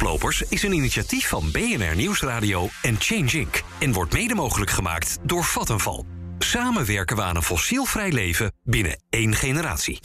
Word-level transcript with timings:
Koplopers 0.00 0.42
is 0.42 0.62
een 0.62 0.72
initiatief 0.72 1.28
van 1.28 1.50
BNR 1.50 1.96
Nieuwsradio 1.96 2.68
en 2.82 2.96
Change 2.98 3.38
Inc. 3.38 3.62
en 3.78 3.92
wordt 3.92 4.12
mede 4.12 4.34
mogelijk 4.34 4.70
gemaakt 4.70 5.18
door 5.22 5.44
Vattenval. 5.44 6.06
Samen 6.38 6.86
werken 6.86 7.16
we 7.16 7.22
aan 7.22 7.36
een 7.36 7.42
fossielvrij 7.42 8.12
leven 8.12 8.52
binnen 8.62 9.02
één 9.10 9.34
generatie. 9.34 10.00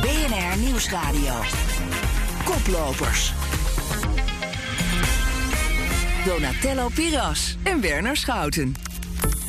BNR 0.00 0.58
Nieuwsradio. 0.58 1.34
Koplopers. 2.44 3.32
Donatello 6.24 6.88
Piras 6.94 7.56
en 7.62 7.80
Werner 7.80 8.16
Schouten. 8.16 8.87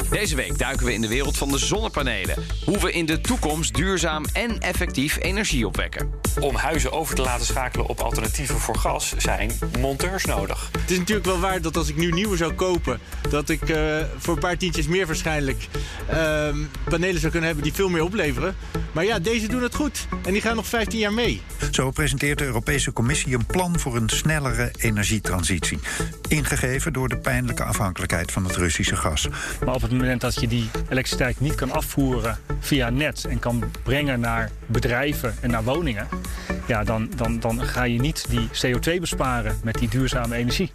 Deze 0.10 0.36
week 0.36 0.58
duiken 0.58 0.86
we 0.86 0.94
in 0.94 1.02
de 1.02 1.08
wereld 1.08 1.38
van 1.38 1.50
de 1.50 1.58
zonnepanelen. 1.58 2.36
Hoe 2.66 2.80
we 2.80 2.92
in 2.92 3.06
de 3.06 3.22
toekomst 3.22 3.76
duurzaam 3.76 4.26
en 4.34 4.60
effectief 4.60 5.18
energie 5.22 5.68
opwekken. 5.68 6.10
Om 6.40 6.56
huizen 6.56 6.92
over 6.92 7.16
te 7.16 7.22
laten 7.22 7.46
schakelen 7.46 7.88
op 7.88 8.00
alternatieven 8.00 8.60
voor 8.60 8.76
gas 8.76 9.14
zijn 9.18 9.52
monteurs 9.80 10.26
nodig. 10.26 10.70
Het 10.82 10.92
is 10.92 10.98
natuurlijk 10.98 11.28
wel 11.28 11.40
waar 11.40 11.62
dat 11.62 11.78
als 11.78 11.90
ik 11.90 11.96
nu 11.96 12.12
nieuwe 12.12 12.38
zou 12.38 12.54
kopen, 12.54 13.00
dat 13.30 13.50
ik 13.50 13.70
uh, 13.70 13.98
voor 14.18 14.34
een 14.34 14.40
paar 14.40 14.58
tientjes 14.58 14.88
meer 14.88 15.06
waarschijnlijk 15.06 15.68
uh, 16.12 16.50
panelen 16.90 17.20
zou 17.20 17.32
kunnen 17.32 17.50
hebben 17.50 17.64
die 17.64 17.74
veel 17.74 17.90
meer 17.90 18.04
opleveren. 18.04 18.56
Maar 18.92 19.06
ja, 19.06 19.20
deze 19.20 19.48
doen 19.48 19.64
het 19.64 19.76
goed 19.76 20.08
en 20.26 20.32
die 20.32 20.42
gaan 20.42 20.56
nog 20.56 20.68
15 20.68 21.00
jaar 21.00 21.14
mee. 21.14 21.42
Zo 21.72 21.92
presenteert 21.92 22.38
de 22.38 22.46
Europese 22.46 22.94
Commissie 22.94 23.34
een 23.34 23.46
plan 23.46 23.80
voor 23.80 23.96
een 23.96 24.10
snellere 24.10 24.72
energietransitie. 24.78 25.80
Ingegeven 26.28 26.94
door 26.94 27.10
de 27.10 27.18
pijnlijke 27.18 27.64
afhankelijkheid 27.64 28.32
van 28.32 28.44
het 28.44 28.56
Russische 28.56 28.96
gas. 28.96 29.28
Maar 29.66 29.76
op 29.76 29.82
het 29.82 29.92
moment 30.00 30.22
dat 30.22 30.42
je 30.42 30.48
die 30.48 30.70
elektriciteit 30.90 31.40
niet 31.40 31.56
kan 31.56 31.72
afvoeren 31.72 32.38
via 32.60 32.90
net 32.90 33.26
en 33.26 33.40
kan 33.40 33.72
brengen 33.84 34.20
naar 34.20 34.52
bedrijven 34.66 35.36
en 35.42 35.50
naar 35.50 35.64
woningen, 35.64 36.08
ja, 36.68 36.84
dan, 36.84 37.10
dan, 37.16 37.40
dan 37.40 37.64
ga 37.64 37.84
je 37.84 38.00
niet 38.00 38.26
die 38.30 38.48
CO2 38.48 39.00
besparen 39.00 39.60
met 39.64 39.76
die 39.76 39.90
duurzame 39.90 40.36
energie. 40.36 40.72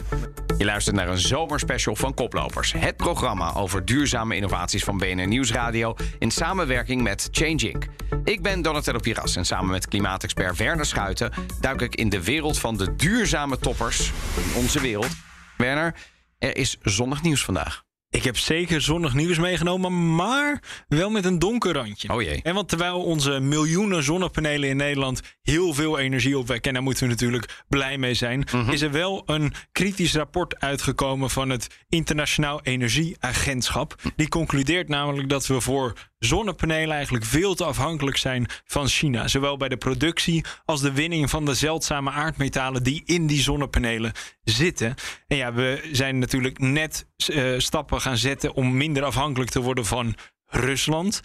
Je 0.59 0.65
luistert 0.65 0.97
naar 0.97 1.09
een 1.09 1.19
zomerspecial 1.19 1.97
van 1.97 2.15
Koplopers. 2.15 2.73
Het 2.73 2.97
programma 2.97 3.55
over 3.55 3.85
duurzame 3.85 4.37
innovaties 4.37 4.85
van 4.85 4.99
BNR 4.99 5.27
Nieuwsradio 5.27 5.95
in 6.19 6.31
samenwerking 6.31 7.03
met 7.03 7.29
Change 7.31 7.71
Inc. 7.71 7.85
Ik 8.25 8.43
ben 8.43 8.63
Donatello 8.63 8.99
Piras 8.99 9.37
en 9.37 9.47
samen 9.47 9.71
met 9.71 9.89
klimaatexpert 9.89 10.57
Werner 10.57 10.87
Schuiten 10.87 11.33
duik 11.61 11.81
ik 11.81 11.95
in 11.95 12.09
de 12.09 12.23
wereld 12.23 12.59
van 12.59 12.77
de 12.77 12.97
duurzame 12.97 13.59
toppers 13.59 14.11
in 14.37 14.61
onze 14.61 14.81
wereld. 14.81 15.11
Werner, 15.57 15.95
er 16.39 16.57
is 16.57 16.79
zonnig 16.83 17.23
nieuws 17.23 17.45
vandaag. 17.45 17.85
Ik 18.15 18.25
heb 18.25 18.37
zeker 18.39 18.81
zonnig 18.81 19.15
nieuws 19.15 19.39
meegenomen, 19.39 20.15
maar 20.15 20.63
wel 20.89 21.11
met 21.11 21.25
een 21.25 21.39
donker 21.39 21.73
randje. 21.73 22.13
Oh 22.13 22.23
jee. 22.23 22.41
En 22.43 22.55
want 22.55 22.69
terwijl 22.69 23.03
onze 23.03 23.41
miljoenen 23.41 24.03
zonnepanelen 24.03 24.69
in 24.69 24.77
Nederland 24.77 25.21
heel 25.43 25.75
veel 25.75 25.99
energie 25.99 26.39
opwekken, 26.39 26.69
en 26.69 26.75
daar 26.75 26.83
moeten 26.83 27.05
we 27.05 27.11
natuurlijk 27.11 27.63
blij 27.69 27.99
mee 27.99 28.15
zijn, 28.15 28.47
Mhm. 28.53 28.71
is 28.71 28.81
er 28.81 28.91
wel 28.91 29.23
een 29.27 29.53
kritisch 29.73 30.15
rapport 30.15 30.61
uitgekomen 30.61 31.31
van 31.31 31.49
het 31.51 31.67
Internationaal 31.89 32.61
Energieagentschap. 32.63 33.95
Die 34.17 34.29
concludeert 34.29 34.89
namelijk 34.89 35.29
dat 35.29 35.47
we 35.47 35.61
voor 35.61 35.93
zonnepanelen 36.25 36.95
eigenlijk 36.95 37.25
veel 37.25 37.55
te 37.55 37.65
afhankelijk 37.65 38.17
zijn 38.17 38.47
van 38.65 38.89
China. 38.89 39.29
Zowel 39.29 39.57
bij 39.57 39.69
de 39.69 39.77
productie 39.77 40.45
als 40.65 40.81
de 40.81 40.93
winning 40.93 41.31
van 41.31 41.45
de 41.45 41.55
zeldzame 41.55 42.11
aardmetalen 42.11 42.83
die 42.83 43.03
in 43.05 43.27
die 43.27 43.43
zonnepanelen 43.43 44.13
zitten. 44.43 44.95
En 45.27 45.37
ja, 45.37 45.53
we 45.53 45.89
zijn 45.93 46.19
natuurlijk 46.19 46.59
net 46.59 47.07
eh, 47.27 47.55
stappen 47.59 48.01
gaan 48.01 48.17
zetten 48.17 48.55
om 48.55 48.77
minder 48.77 49.05
afhankelijk 49.05 49.51
te 49.51 49.61
worden 49.61 49.87
van 49.87 50.15
Rusland. 50.47 51.21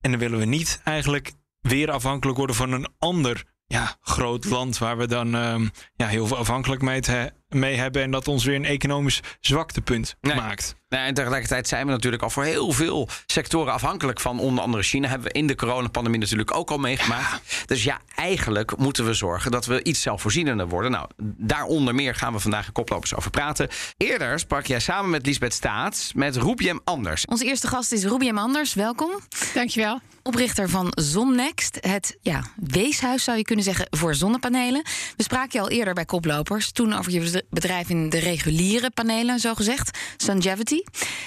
En 0.00 0.10
dan 0.10 0.20
willen 0.20 0.38
we 0.38 0.44
niet 0.44 0.80
eigenlijk 0.84 1.32
weer 1.60 1.90
afhankelijk 1.90 2.38
worden 2.38 2.56
van 2.56 2.72
een 2.72 2.88
ander 2.98 3.44
ja, 3.66 3.96
groot 4.00 4.44
land 4.44 4.78
waar 4.78 4.96
we 4.96 5.06
dan 5.06 5.34
ehm, 5.34 5.68
ja, 5.94 6.06
heel 6.06 6.26
veel 6.26 6.36
afhankelijkheid 6.36 7.06
he- 7.06 7.28
mee 7.54 7.76
hebben 7.76 8.02
en 8.02 8.10
dat 8.10 8.28
ons 8.28 8.44
weer 8.44 8.54
een 8.54 8.64
economisch 8.64 9.20
zwaktepunt 9.40 10.14
Nee. 10.20 10.36
maakt. 10.36 10.74
Nou, 10.88 11.06
en 11.06 11.14
tegelijkertijd 11.14 11.68
zijn 11.68 11.86
we 11.86 11.92
natuurlijk 11.92 12.22
al 12.22 12.30
voor 12.30 12.44
heel 12.44 12.72
veel 12.72 13.08
sectoren 13.26 13.72
afhankelijk 13.72 14.20
van 14.20 14.40
onder 14.40 14.64
andere 14.64 14.82
China. 14.82 15.08
Hebben 15.08 15.26
we 15.26 15.38
in 15.38 15.46
de 15.46 15.54
coronapandemie 15.54 16.18
natuurlijk 16.20 16.56
ook 16.56 16.70
al 16.70 16.78
meegemaakt. 16.78 17.62
Dus 17.66 17.84
ja, 17.84 18.00
eigenlijk 18.14 18.76
moeten 18.76 19.04
we 19.04 19.14
zorgen 19.14 19.50
dat 19.50 19.66
we 19.66 19.82
iets 19.82 20.02
zelfvoorzienender 20.02 20.68
worden. 20.68 20.90
Nou, 20.90 21.08
daaronder 21.36 21.94
meer 21.94 22.14
gaan 22.14 22.32
we 22.32 22.38
vandaag 22.38 22.66
in 22.66 22.72
koplopers 22.72 23.14
over 23.14 23.30
praten. 23.30 23.68
Eerder 23.96 24.38
sprak 24.38 24.66
jij 24.66 24.80
samen 24.80 25.10
met 25.10 25.26
Lisbeth 25.26 25.52
Staats 25.52 26.12
met 26.12 26.36
Roepjem 26.36 26.80
Anders. 26.84 27.24
Onze 27.24 27.44
eerste 27.44 27.66
gast 27.68 27.92
is 27.92 28.04
Ruby 28.04 28.30
Anders. 28.30 28.74
Welkom. 28.74 29.10
Dankjewel. 29.54 30.00
Oprichter 30.22 30.68
van 30.68 30.92
Zonnext. 30.94 31.78
Het 31.80 32.16
ja, 32.20 32.42
weeshuis 32.56 33.24
zou 33.24 33.36
je 33.36 33.44
kunnen 33.44 33.64
zeggen 33.64 33.86
voor 33.90 34.14
zonnepanelen. 34.14 34.82
We 35.16 35.22
spraken 35.22 35.50
je 35.52 35.60
al 35.60 35.70
eerder 35.70 35.94
bij 35.94 36.04
Koplopers. 36.04 36.72
Toen 36.72 36.92
over 36.92 37.12
je 37.12 37.41
bedrijf 37.50 37.88
in 37.88 38.10
de 38.10 38.18
reguliere 38.18 38.90
panelen, 38.90 39.38
zo 39.38 39.54
gezegd. 39.54 39.98
Sungevity. 40.16 40.82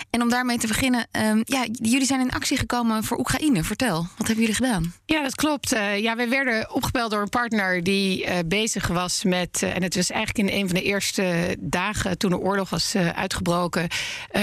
En 0.09 0.22
om 0.22 0.30
daarmee 0.30 0.58
te 0.58 0.68
beginnen. 0.68 1.08
ehm, 1.12 1.42
ja, 1.44 1.66
jullie 1.72 2.06
zijn 2.06 2.20
in 2.20 2.31
actie 2.31 2.58
gekomen 2.58 3.03
voor 3.03 3.18
Oekraïne. 3.20 3.64
Vertel, 3.64 3.96
wat 4.18 4.28
hebben 4.28 4.40
jullie 4.40 4.53
gedaan? 4.56 4.94
Ja, 5.06 5.22
dat 5.22 5.36
klopt. 5.36 5.72
Eh, 5.72 6.00
ja, 6.00 6.16
wij 6.16 6.30
werden 6.30 6.74
opgebeld 6.74 7.12
door 7.12 7.22
een 7.22 7.30
partner 7.30 7.84
die 7.84 8.26
eh, 8.26 8.38
bezig 8.46 8.88
was 8.88 9.24
met. 9.24 9.64
eh, 9.64 9.76
en 9.76 9.84
het 9.84 9.96
was 9.96 10.09
eigenlijk 10.12 10.50
in 10.50 10.59
een 10.59 10.66
van 10.68 10.76
de 10.76 10.84
eerste 10.84 11.56
dagen 11.59 12.18
toen 12.18 12.30
de 12.30 12.40
oorlog 12.40 12.70
was 12.70 12.96
uitgebroken. 12.96 13.88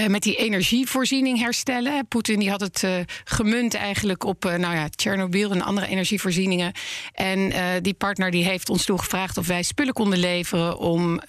met 0.07 0.21
die 0.23 0.35
energievoorziening 0.35 1.39
herstellen. 1.39 2.07
Poetin 2.07 2.39
die 2.39 2.49
had 2.49 2.61
het 2.61 2.83
gemunt 3.23 3.73
eigenlijk 3.73 4.23
op 4.23 4.43
nou 4.43 4.75
ja, 4.75 4.87
Tsjernobyl 4.89 5.51
en 5.51 5.61
andere 5.61 5.87
energievoorzieningen. 5.87 6.71
En 7.13 7.53
die 7.81 7.93
partner 7.93 8.31
die 8.31 8.43
heeft 8.43 8.69
ons 8.69 8.85
toen 8.85 8.99
gevraagd 8.99 9.37
of 9.37 9.47
wij 9.47 9.63
spullen 9.63 9.93
konden 9.93 10.19
leveren 10.19 10.77
om 10.77 11.21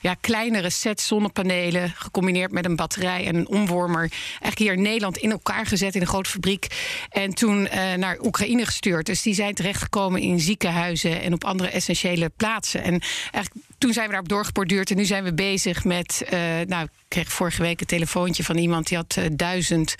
ja, 0.00 0.14
kleinere 0.20 0.70
sets 0.70 1.06
zonnepanelen 1.06 1.92
gecombineerd 1.96 2.52
met 2.52 2.64
een 2.64 2.76
batterij 2.76 3.26
en 3.26 3.34
een 3.34 3.48
omwormer 3.48 4.10
eigenlijk 4.30 4.58
hier 4.58 4.72
in 4.72 4.82
Nederland 4.82 5.16
in 5.16 5.30
elkaar 5.30 5.66
gezet 5.66 5.94
in 5.94 6.00
een 6.00 6.06
grote 6.06 6.30
fabriek. 6.30 6.66
En 7.08 7.34
toen 7.34 7.68
eh, 7.68 7.94
naar 7.94 8.18
Oekraïne 8.20 8.64
gestuurd. 8.64 9.06
Dus 9.06 9.22
die 9.22 9.34
zijn 9.34 9.54
terechtgekomen 9.54 10.20
in 10.20 10.40
ziekenhuizen 10.40 11.22
en 11.22 11.32
op 11.32 11.44
andere 11.44 11.68
essentiële 11.68 12.30
plaatsen. 12.36 12.82
En 12.82 13.00
eigenlijk 13.32 13.66
toen 13.78 13.92
zijn 13.92 14.04
we 14.06 14.10
daarop 14.12 14.28
doorgeborduurd. 14.28 14.90
En 14.90 14.96
nu 14.96 15.04
zijn 15.04 15.24
we 15.24 15.34
bezig 15.34 15.84
met. 15.84 16.24
eh, 16.28 16.40
nou, 16.66 16.84
ik 16.84 16.90
kreeg 17.08 17.32
vorige 17.32 17.62
week 17.62 17.80
een 17.80 17.86
telefoontje 17.86 18.44
van 18.44 18.56
iemand 18.56 18.86
die 18.88 18.96
had 18.96 19.16
eh, 19.16 19.24
duizend 19.32 19.94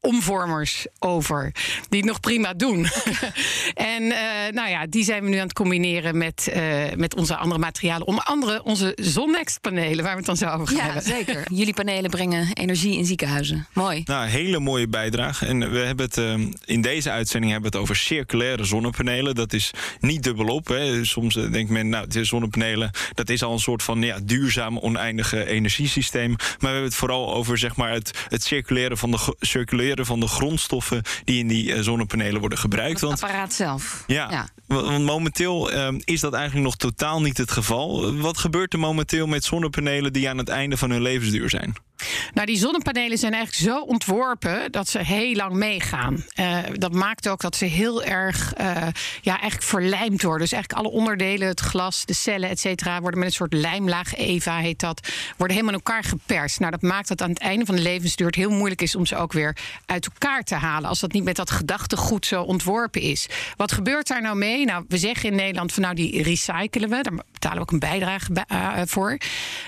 omvormers 0.00 0.86
over. 0.98 1.52
Die 1.88 1.98
het 2.00 2.08
nog 2.08 2.20
prima 2.20 2.54
doen. 2.54 2.86
en 3.74 4.02
eh, 4.12 4.52
nou 4.52 4.68
ja, 4.70 4.86
die 4.86 5.04
zijn 5.04 5.22
we 5.22 5.28
nu 5.28 5.36
aan 5.36 5.42
het 5.42 5.52
combineren 5.52 6.18
met, 6.18 6.48
eh, 6.52 6.62
met 6.96 7.14
onze 7.16 7.36
andere 7.36 7.60
materialen. 7.60 8.06
Onder 8.06 8.24
andere 8.24 8.62
onze 8.62 8.92
Zonnext-panelen, 9.00 10.02
waar 10.04 10.12
we 10.12 10.16
het 10.18 10.26
dan 10.26 10.36
zo 10.36 10.46
over 10.48 10.66
gaan 10.66 10.76
Ja, 10.76 10.84
hebben. 10.84 11.02
zeker. 11.02 11.42
Jullie 11.58 11.74
panelen 11.74 12.10
brengen 12.10 12.52
energie 12.52 12.96
in 12.96 13.04
ziekenhuizen. 13.04 13.66
Mooi. 13.72 14.02
Nou, 14.04 14.26
hele 14.28 14.58
mooie 14.60 14.88
bijdrage. 14.88 15.46
En 15.46 15.70
we 15.70 15.78
hebben 15.78 16.06
het 16.06 16.16
eh, 16.18 16.34
in 16.64 16.80
deze 16.80 17.10
uitzending 17.10 17.52
hebben 17.52 17.70
we 17.70 17.76
het 17.76 17.86
over 17.86 17.96
circulaire 18.02 18.64
zonnepanelen. 18.64 19.34
Dat 19.34 19.52
is 19.52 19.70
niet 20.00 20.22
dubbelop. 20.22 20.66
Hè. 20.68 21.04
Soms 21.04 21.36
eh, 21.36 21.52
denkt 21.52 21.70
men, 21.70 21.88
nou, 21.88 22.06
is 22.08 22.28
zonnepanelen, 22.28 22.90
dat 23.14 23.28
is 23.28 23.42
al 23.42 23.52
een 23.52 23.58
soort 23.58 23.82
van 23.82 24.02
ja, 24.02 24.18
duurzaam, 24.22 24.78
oneindige 24.78 25.46
energiesysteem. 25.46 26.28
Maar 26.38 26.56
we 26.58 26.66
hebben 26.66 26.84
het 26.84 26.94
vooral 26.94 27.34
over 27.34 27.58
zeg 27.58 27.76
maar, 27.76 27.90
het, 27.92 28.26
het 28.28 28.42
circuleren, 28.42 28.98
van 28.98 29.10
de, 29.10 29.16
gro- 29.18 29.34
van 30.06 30.20
de 30.20 30.26
grondstoffen 30.28 31.02
die 31.24 31.38
in 31.38 31.48
die 31.48 31.72
eh, 31.74 31.80
zonnepanelen 31.80 32.40
worden 32.40 32.58
gebruikt. 32.58 33.00
Het 33.00 33.08
Want 33.08 33.22
apparaat 33.22 33.52
zelf. 33.52 34.04
ja, 34.06 34.30
Ja. 34.30 34.48
wa- 34.66 34.82
want 34.82 35.04
momenteel 35.04 35.70
ehm, 35.70 35.98
is 36.04 36.20
dat 36.20 36.32
eigenlijk 36.32 36.64
nog 36.64 36.76
totaal 36.76 37.20
niet 37.20 37.36
het 37.38 37.50
geval. 37.50 38.14
Wat 38.16 38.38
gebeurt 38.38 38.72
er 38.72 38.78
momenteel 38.78 39.26
met 39.26 39.44
zonnepanelen 39.44 40.12
die 40.12 40.28
aan 40.28 40.38
het 40.38 40.48
einde 40.48 40.76
van 40.76 40.90
hun 40.90 41.02
levensduur 41.02 41.50
zijn? 41.50 41.74
Nou, 42.34 42.46
die 42.46 42.56
zonnepanelen 42.56 43.18
zijn 43.18 43.32
eigenlijk 43.32 43.72
zo 43.72 43.80
ontworpen 43.80 44.72
dat 44.72 44.88
ze 44.88 44.98
heel 44.98 45.34
lang 45.34 45.52
meegaan. 45.52 46.24
Eh, 46.34 46.58
dat 46.72 46.92
maakt 46.92 47.28
ook 47.28 47.40
dat 47.40 47.56
ze 47.56 47.64
heel 47.64 48.04
erg 48.04 48.54
eh, 48.54 48.66
ja, 49.20 49.32
eigenlijk 49.32 49.62
verlijmd 49.62 50.22
worden. 50.22 50.40
Dus 50.40 50.52
eigenlijk 50.52 50.84
alle 50.84 50.96
onderdelen, 50.96 51.48
het 51.48 51.60
glas, 51.60 52.04
de 52.04 52.14
cellen, 52.14 52.48
et 52.48 52.60
cetera, 52.60 53.00
worden 53.00 53.18
met 53.18 53.28
een 53.28 53.34
soort 53.34 53.52
lijmlaag, 53.52 54.14
Eva 54.14 54.58
heet 54.58 54.80
dat, 54.80 55.08
worden 55.36 55.56
helemaal 55.56 55.78
in 55.78 55.82
elkaar 55.84 56.04
geperst. 56.04 56.58
Nou, 56.60 56.70
dat 56.70 56.82
maakt 56.82 57.08
dat 57.08 57.22
aan 57.22 57.30
het 57.30 57.38
einde 57.38 57.64
van 57.64 57.76
de 57.76 57.82
levensduur 57.82 58.26
het 58.26 58.36
heel 58.36 58.50
moeilijk 58.50 58.82
is 58.82 58.96
om 58.96 59.06
ze 59.06 59.16
ook 59.16 59.32
weer 59.32 59.56
uit 59.86 60.06
elkaar 60.06 60.42
te 60.42 60.54
halen. 60.54 60.88
Als 60.88 61.00
dat 61.00 61.12
niet 61.12 61.24
met 61.24 61.36
dat 61.36 61.50
gedachtegoed 61.50 62.26
zo 62.26 62.42
ontworpen 62.42 63.00
is. 63.00 63.28
Wat 63.56 63.72
gebeurt 63.72 64.08
daar 64.08 64.22
nou 64.22 64.36
mee? 64.36 64.64
Nou, 64.64 64.84
we 64.88 64.98
zeggen 64.98 65.30
in 65.30 65.36
Nederland 65.36 65.72
van 65.72 65.82
nou, 65.82 65.94
die 65.94 66.22
recyclen 66.22 66.88
we. 66.88 67.22
Betalen 67.38 67.56
we 67.56 67.62
ook 67.62 67.70
een 67.72 67.78
bijdrage 67.78 68.32
bij- 68.32 68.44
eh, 68.48 68.82
voor. 68.86 69.18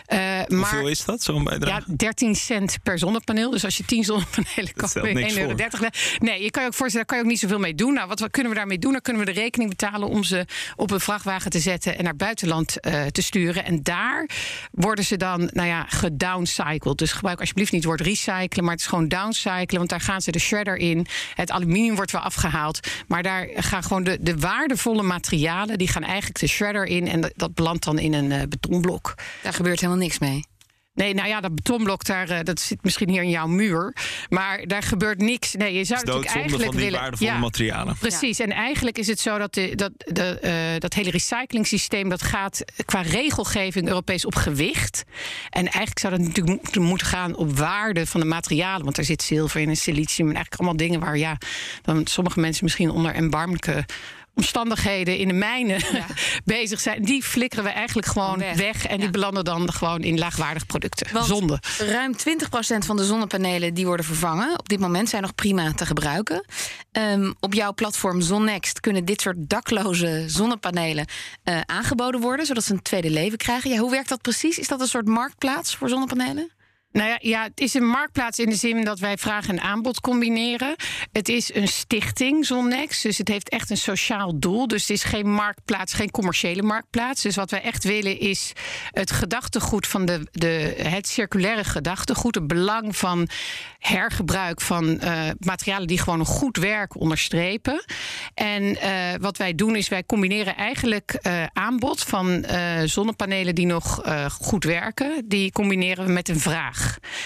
Eh, 0.06 0.18
Hoeveel 0.48 0.58
maar 0.58 0.90
is 0.90 1.04
dat, 1.04 1.22
zo'n 1.22 1.44
bijdrage? 1.44 1.84
ja, 1.88 1.94
13 1.96 2.34
cent 2.34 2.78
per 2.82 2.98
zonnepaneel. 2.98 3.50
Dus 3.50 3.64
als 3.64 3.76
je 3.76 3.84
10 3.84 4.04
zonnepanelen 4.04 4.72
koopt, 4.74 4.90
stelt 4.90 5.04
ben 5.04 5.14
je 5.14 5.20
niks 5.20 5.34
1,30 5.36 5.80
euro. 5.80 5.90
Nee, 6.18 6.42
je 6.42 6.50
kan 6.50 6.62
je 6.62 6.68
ook 6.68 6.74
voorstellen, 6.74 6.92
daar 6.94 7.04
kan 7.04 7.16
je 7.16 7.22
ook 7.22 7.30
niet 7.30 7.38
zoveel 7.40 7.58
mee 7.58 7.74
doen. 7.74 7.92
Nou, 7.94 8.08
wat 8.08 8.20
we- 8.20 8.30
kunnen 8.30 8.52
we 8.52 8.58
daarmee 8.58 8.78
doen? 8.78 8.92
Dan 8.92 9.00
kunnen 9.00 9.24
we 9.24 9.32
de 9.32 9.40
rekening 9.40 9.70
betalen 9.70 10.08
om 10.08 10.24
ze 10.24 10.44
op 10.76 10.90
een 10.90 11.00
vrachtwagen 11.00 11.50
te 11.50 11.58
zetten 11.60 11.98
en 11.98 12.04
naar 12.04 12.16
buitenland 12.16 12.80
eh, 12.80 13.06
te 13.06 13.22
sturen. 13.22 13.64
En 13.64 13.82
daar 13.82 14.28
worden 14.70 15.04
ze 15.04 15.16
dan, 15.16 15.50
nou 15.52 15.68
ja, 15.68 15.84
gedowncycled. 15.88 16.98
Dus 16.98 17.12
gebruik 17.12 17.40
alsjeblieft 17.40 17.72
niet 17.72 17.80
het 17.84 17.90
woord 17.90 18.00
recyclen, 18.08 18.64
maar 18.64 18.72
het 18.72 18.80
is 18.82 18.86
gewoon 18.86 19.08
downcyclen. 19.08 19.78
Want 19.78 19.88
daar 19.88 20.00
gaan 20.00 20.20
ze 20.20 20.30
de 20.30 20.38
shredder 20.38 20.76
in. 20.76 21.06
Het 21.34 21.50
aluminium 21.50 21.94
wordt 21.94 22.12
wel 22.12 22.20
afgehaald. 22.20 22.88
Maar 23.08 23.22
daar 23.22 23.48
gaan 23.54 23.82
gewoon 23.82 24.04
de, 24.04 24.18
de 24.20 24.36
waardevolle 24.38 25.02
materialen, 25.02 25.78
die 25.78 25.88
gaan 25.88 26.02
eigenlijk 26.02 26.38
de 26.40 26.46
shredder 26.46 26.84
in. 26.86 27.08
En 27.08 27.32
dat 27.36 27.54
belandt 27.60 27.84
dan 27.84 27.98
in 27.98 28.12
een 28.12 28.32
eh, 28.32 28.42
betonblok. 28.48 29.14
Daar 29.42 29.52
gebeurt 29.52 29.80
helemaal 29.80 30.02
niks 30.02 30.18
mee. 30.18 30.48
Nee, 30.94 31.14
nou 31.14 31.28
ja, 31.28 31.40
dat 31.40 31.54
betonblok 31.54 32.04
daar, 32.04 32.28
eh, 32.28 32.38
dat 32.42 32.60
zit 32.60 32.82
misschien 32.84 33.08
hier 33.08 33.22
in 33.22 33.30
jouw 33.30 33.46
muur. 33.46 33.96
Maar 34.28 34.66
daar 34.66 34.82
gebeurt 34.82 35.18
niks. 35.18 35.54
Nee, 35.54 35.74
je 35.74 35.84
zou 35.84 35.98
Het 36.00 36.08
is 36.08 36.14
natuurlijk 36.14 36.34
eigenlijk 36.34 36.64
van 36.64 36.74
die 36.76 36.84
willen. 36.84 37.00
waardevolle 37.00 37.38
materialen. 37.38 37.96
Precies. 37.98 38.38
En 38.38 38.50
eigenlijk 38.50 38.98
is 38.98 39.06
het 39.06 39.20
zo 39.20 39.38
dat 39.38 39.54
de, 39.54 39.74
dat, 39.74 39.92
de, 39.96 40.38
eh, 40.38 40.52
dat 40.78 40.94
hele 40.94 41.10
recyclingsysteem 41.10 42.08
dat 42.08 42.22
gaat 42.22 42.64
qua 42.84 43.00
regelgeving 43.00 43.88
Europees 43.88 44.24
op 44.24 44.34
gewicht. 44.34 45.04
En 45.50 45.62
eigenlijk 45.64 45.98
zou 45.98 46.16
dat 46.16 46.22
natuurlijk 46.26 46.72
moeten- 46.74 47.06
gaan 47.06 47.36
op 47.36 47.58
waarde 47.58 48.06
van 48.06 48.20
de 48.20 48.26
materialen. 48.26 48.84
Want 48.84 48.98
er 48.98 49.04
zit 49.04 49.22
zilver 49.22 49.60
in 49.60 49.68
en 49.68 49.76
silicium 49.76 50.28
en 50.28 50.34
eigenlijk 50.34 50.54
allemaal 50.62 50.76
dingen 50.86 51.00
waar 51.00 51.18
ja, 51.18 51.38
dan 51.82 52.06
sommige 52.06 52.40
mensen 52.40 52.64
misschien 52.64 52.90
onder 52.90 53.14
erbarmelijke 53.14 53.84
omstandigheden 54.34 55.16
in 55.16 55.28
de 55.28 55.34
mijnen 55.34 55.82
bezig 56.44 56.80
zijn. 56.80 57.02
Die 57.02 57.22
flikkeren 57.22 57.64
we 57.64 57.70
eigenlijk 57.70 58.06
gewoon 58.06 58.38
weg. 58.38 58.56
weg. 58.56 58.86
En 58.86 59.00
die 59.00 59.10
belanden 59.10 59.44
dan 59.44 59.72
gewoon 59.72 60.02
in 60.02 60.18
laagwaardig 60.18 60.66
producten. 60.66 61.06
Want 61.12 61.26
Zonde. 61.26 61.58
Ruim 61.78 62.14
20% 62.16 62.16
van 62.78 62.96
de 62.96 63.04
zonnepanelen 63.04 63.74
die 63.74 63.86
worden 63.86 64.06
vervangen 64.06 64.58
op 64.58 64.68
dit 64.68 64.80
moment 64.80 65.08
zijn 65.08 65.22
nog 65.22 65.34
prima 65.34 65.72
te 65.72 65.86
gebruiken. 65.86 66.44
Ehm, 66.92 67.32
op 67.40 67.54
jouw 67.54 67.74
platform 67.74 68.20
Zonnext 68.20 68.80
kunnen 68.80 69.04
dit 69.04 69.20
soort 69.20 69.36
dakloze 69.38 70.24
zonnepanelen 70.26 71.06
eh, 71.42 71.60
aangeboden 71.66 72.20
worden, 72.20 72.46
zodat 72.46 72.64
ze 72.64 72.72
een 72.72 72.82
tweede 72.82 73.10
leven 73.10 73.38
krijgen. 73.38 73.70
Ja, 73.70 73.78
hoe 73.78 73.90
werkt 73.90 74.08
dat 74.08 74.22
precies? 74.22 74.58
Is 74.58 74.68
dat 74.68 74.80
een 74.80 74.86
soort 74.86 75.06
marktplaats 75.06 75.76
voor 75.76 75.88
zonnepanelen? 75.88 76.50
Nou 76.92 77.08
ja, 77.08 77.18
ja, 77.20 77.42
het 77.42 77.60
is 77.60 77.74
een 77.74 77.86
marktplaats 77.86 78.38
in 78.38 78.48
de 78.48 78.54
zin 78.54 78.84
dat 78.84 78.98
wij 78.98 79.16
vraag 79.16 79.48
en 79.48 79.60
aanbod 79.60 80.00
combineren. 80.00 80.74
Het 81.12 81.28
is 81.28 81.54
een 81.54 81.68
stichting, 81.68 82.46
Zonnex. 82.46 83.02
Dus 83.02 83.18
het 83.18 83.28
heeft 83.28 83.48
echt 83.48 83.70
een 83.70 83.76
sociaal 83.76 84.38
doel. 84.38 84.66
Dus 84.66 84.80
het 84.80 84.90
is 84.90 85.04
geen 85.04 85.32
marktplaats, 85.32 85.92
geen 85.92 86.10
commerciële 86.10 86.62
marktplaats. 86.62 87.22
Dus 87.22 87.36
wat 87.36 87.50
wij 87.50 87.62
echt 87.62 87.84
willen 87.84 88.18
is 88.18 88.52
het 88.90 89.10
gedachtegoed 89.10 89.86
van 89.86 90.04
de, 90.04 90.28
de, 90.30 90.74
het 90.82 91.08
circulaire 91.08 91.64
gedachtegoed. 91.64 92.34
Het 92.34 92.46
belang 92.46 92.96
van 92.96 93.28
hergebruik 93.78 94.60
van 94.60 95.00
eh, 95.00 95.22
materialen 95.38 95.86
die 95.86 95.98
gewoon 95.98 96.24
goed 96.24 96.56
werk 96.56 96.96
onderstrepen. 96.96 97.84
En 98.34 98.80
eh, 98.80 98.92
wat 99.20 99.36
wij 99.36 99.54
doen 99.54 99.76
is 99.76 99.88
wij 99.88 100.04
combineren 100.04 100.56
eigenlijk 100.56 101.12
eh, 101.12 101.44
aanbod 101.52 102.02
van 102.02 102.44
zonnepanelen 102.84 103.54
die 103.54 103.66
nog 103.66 104.02
goed 104.40 104.64
werken. 104.64 105.24
Die 105.28 105.52
combineren 105.52 106.06
we 106.06 106.12
met 106.12 106.28
een 106.28 106.40
vraag. 106.40 106.79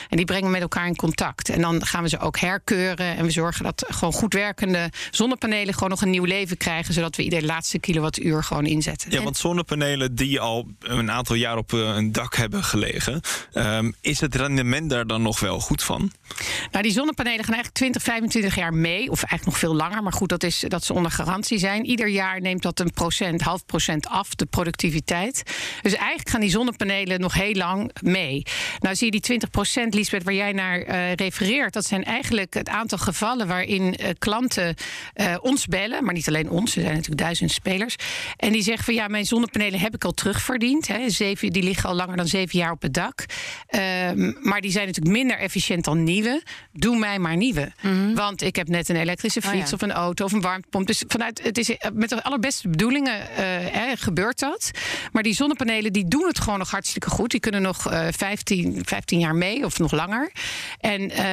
En 0.08 0.16
die 0.16 0.26
brengen 0.26 0.44
we 0.44 0.50
met 0.50 0.60
elkaar 0.60 0.86
in 0.86 0.96
contact. 0.96 1.48
En 1.48 1.60
dan 1.60 1.86
gaan 1.86 2.02
we 2.02 2.08
ze 2.08 2.18
ook 2.18 2.38
herkeuren. 2.38 3.16
En 3.16 3.24
we 3.24 3.30
zorgen 3.30 3.64
dat 3.64 3.84
gewoon 3.88 4.12
goed 4.12 4.34
werkende 4.34 4.90
zonnepanelen 5.10 5.74
gewoon 5.74 5.90
nog 5.90 6.02
een 6.02 6.10
nieuw 6.10 6.24
leven 6.24 6.56
krijgen. 6.56 6.94
Zodat 6.94 7.16
we 7.16 7.22
ieder 7.22 7.44
laatste 7.44 7.78
kilowattuur 7.78 8.44
gewoon 8.44 8.66
inzetten. 8.66 9.10
Ja, 9.10 9.22
want 9.22 9.36
zonnepanelen 9.36 10.14
die 10.14 10.40
al 10.40 10.68
een 10.78 11.10
aantal 11.10 11.36
jaar 11.36 11.56
op 11.56 11.72
eh, 11.72 11.80
een 11.80 12.12
dak 12.12 12.36
hebben 12.36 12.64
gelegen, 12.64 13.20
ehm, 13.52 13.92
is 14.00 14.20
het 14.20 14.34
rendement 14.34 14.90
daar 14.90 15.06
dan 15.06 15.22
nog 15.22 15.40
wel 15.40 15.60
goed 15.60 15.82
van? 15.82 16.12
Nou, 16.70 16.82
die 16.82 16.92
zonnepanelen 16.92 17.44
gaan 17.44 17.54
eigenlijk 17.54 17.74
20, 17.74 18.02
25 18.02 18.54
jaar 18.54 18.74
mee. 18.74 19.10
Of 19.10 19.22
eigenlijk 19.22 19.44
nog 19.44 19.58
veel 19.58 19.74
langer. 19.74 20.02
Maar 20.02 20.12
goed, 20.12 20.28
dat 20.28 20.42
is 20.42 20.64
dat 20.68 20.84
ze 20.84 20.92
onder 20.92 21.10
garantie 21.10 21.58
zijn. 21.58 21.84
Ieder 21.84 22.08
jaar 22.08 22.40
neemt 22.40 22.62
dat 22.62 22.80
een 22.80 22.92
procent, 22.92 23.40
half 23.40 23.66
procent 23.66 24.06
af, 24.06 24.34
de 24.34 24.46
productiviteit. 24.46 25.42
Dus 25.82 25.94
eigenlijk 25.94 26.28
gaan 26.28 26.40
die 26.40 26.50
zonnepanelen 26.50 27.20
nog 27.20 27.34
heel 27.34 27.54
lang 27.54 27.90
mee. 28.00 28.42
Nou 28.80 28.96
zie 28.96 29.04
je 29.04 29.12
die 29.12 29.20
20 29.20 29.43
procent, 29.50 29.94
Lisbeth, 29.94 30.22
waar 30.22 30.34
jij 30.34 30.52
naar 30.52 30.80
eh, 30.80 31.12
refereert. 31.12 31.72
Dat 31.72 31.84
zijn 31.84 32.04
eigenlijk 32.04 32.54
het 32.54 32.68
aantal 32.68 32.98
gevallen 32.98 33.46
waarin 33.46 33.94
eh, 33.94 34.08
klanten 34.18 34.74
eh, 35.14 35.34
ons 35.40 35.66
bellen. 35.66 36.04
Maar 36.04 36.14
niet 36.14 36.28
alleen 36.28 36.50
ons, 36.50 36.76
er 36.76 36.82
zijn 36.82 36.94
natuurlijk 36.94 37.20
duizend 37.20 37.50
spelers. 37.50 37.96
En 38.36 38.52
die 38.52 38.62
zeggen 38.62 38.84
van 38.84 38.94
ja, 38.94 39.08
mijn 39.08 39.24
zonnepanelen 39.24 39.80
heb 39.80 39.94
ik 39.94 40.04
al 40.04 40.12
terugverdiend. 40.12 40.86
Hè. 40.86 41.10
Zeven, 41.10 41.52
die 41.52 41.62
liggen 41.62 41.88
al 41.88 41.94
langer 41.94 42.16
dan 42.16 42.26
zeven 42.26 42.58
jaar 42.58 42.70
op 42.70 42.82
het 42.82 42.94
dak. 42.94 43.24
Ehm, 43.66 44.32
maar 44.40 44.60
die 44.60 44.70
zijn 44.70 44.86
natuurlijk 44.86 45.16
minder 45.16 45.38
efficiënt 45.38 45.84
dan 45.84 46.02
nieuwe. 46.04 46.42
Doe 46.72 46.98
mij 46.98 47.18
maar 47.18 47.36
nieuwe. 47.36 47.72
Want 48.14 48.42
ik 48.42 48.56
heb 48.56 48.68
net 48.68 48.88
een 48.88 48.96
elektrische 48.96 49.40
Oh 49.44 49.50
fiets 49.50 49.70
ja. 49.70 49.76
of 49.76 49.82
een 49.82 49.92
auto 49.92 50.24
of 50.24 50.32
een 50.32 50.40
warmtepomp. 50.40 50.86
Dus 50.86 51.04
vanuit, 51.08 51.42
het 51.42 51.58
is 51.58 51.76
met 51.92 52.08
de 52.08 52.22
allerbeste 52.22 52.68
bedoelingen 52.68 53.20
hè, 53.72 53.96
gebeurt 53.96 54.38
dat. 54.38 54.70
Maar 55.12 55.22
die 55.22 55.34
zonnepanelen 55.34 55.92
die 55.92 56.08
doen 56.08 56.26
het 56.26 56.40
gewoon 56.40 56.58
nog 56.58 56.70
hartstikke 56.70 57.10
goed. 57.10 57.30
Die 57.30 57.40
kunnen 57.40 57.62
nog 57.62 57.90
eh 57.90 58.06
15, 58.10 58.82
15 58.84 59.18
jaar 59.18 59.33
mee 59.36 59.64
of 59.64 59.78
nog 59.78 59.92
langer. 59.92 60.32
En 60.78 61.10
eh, 61.10 61.24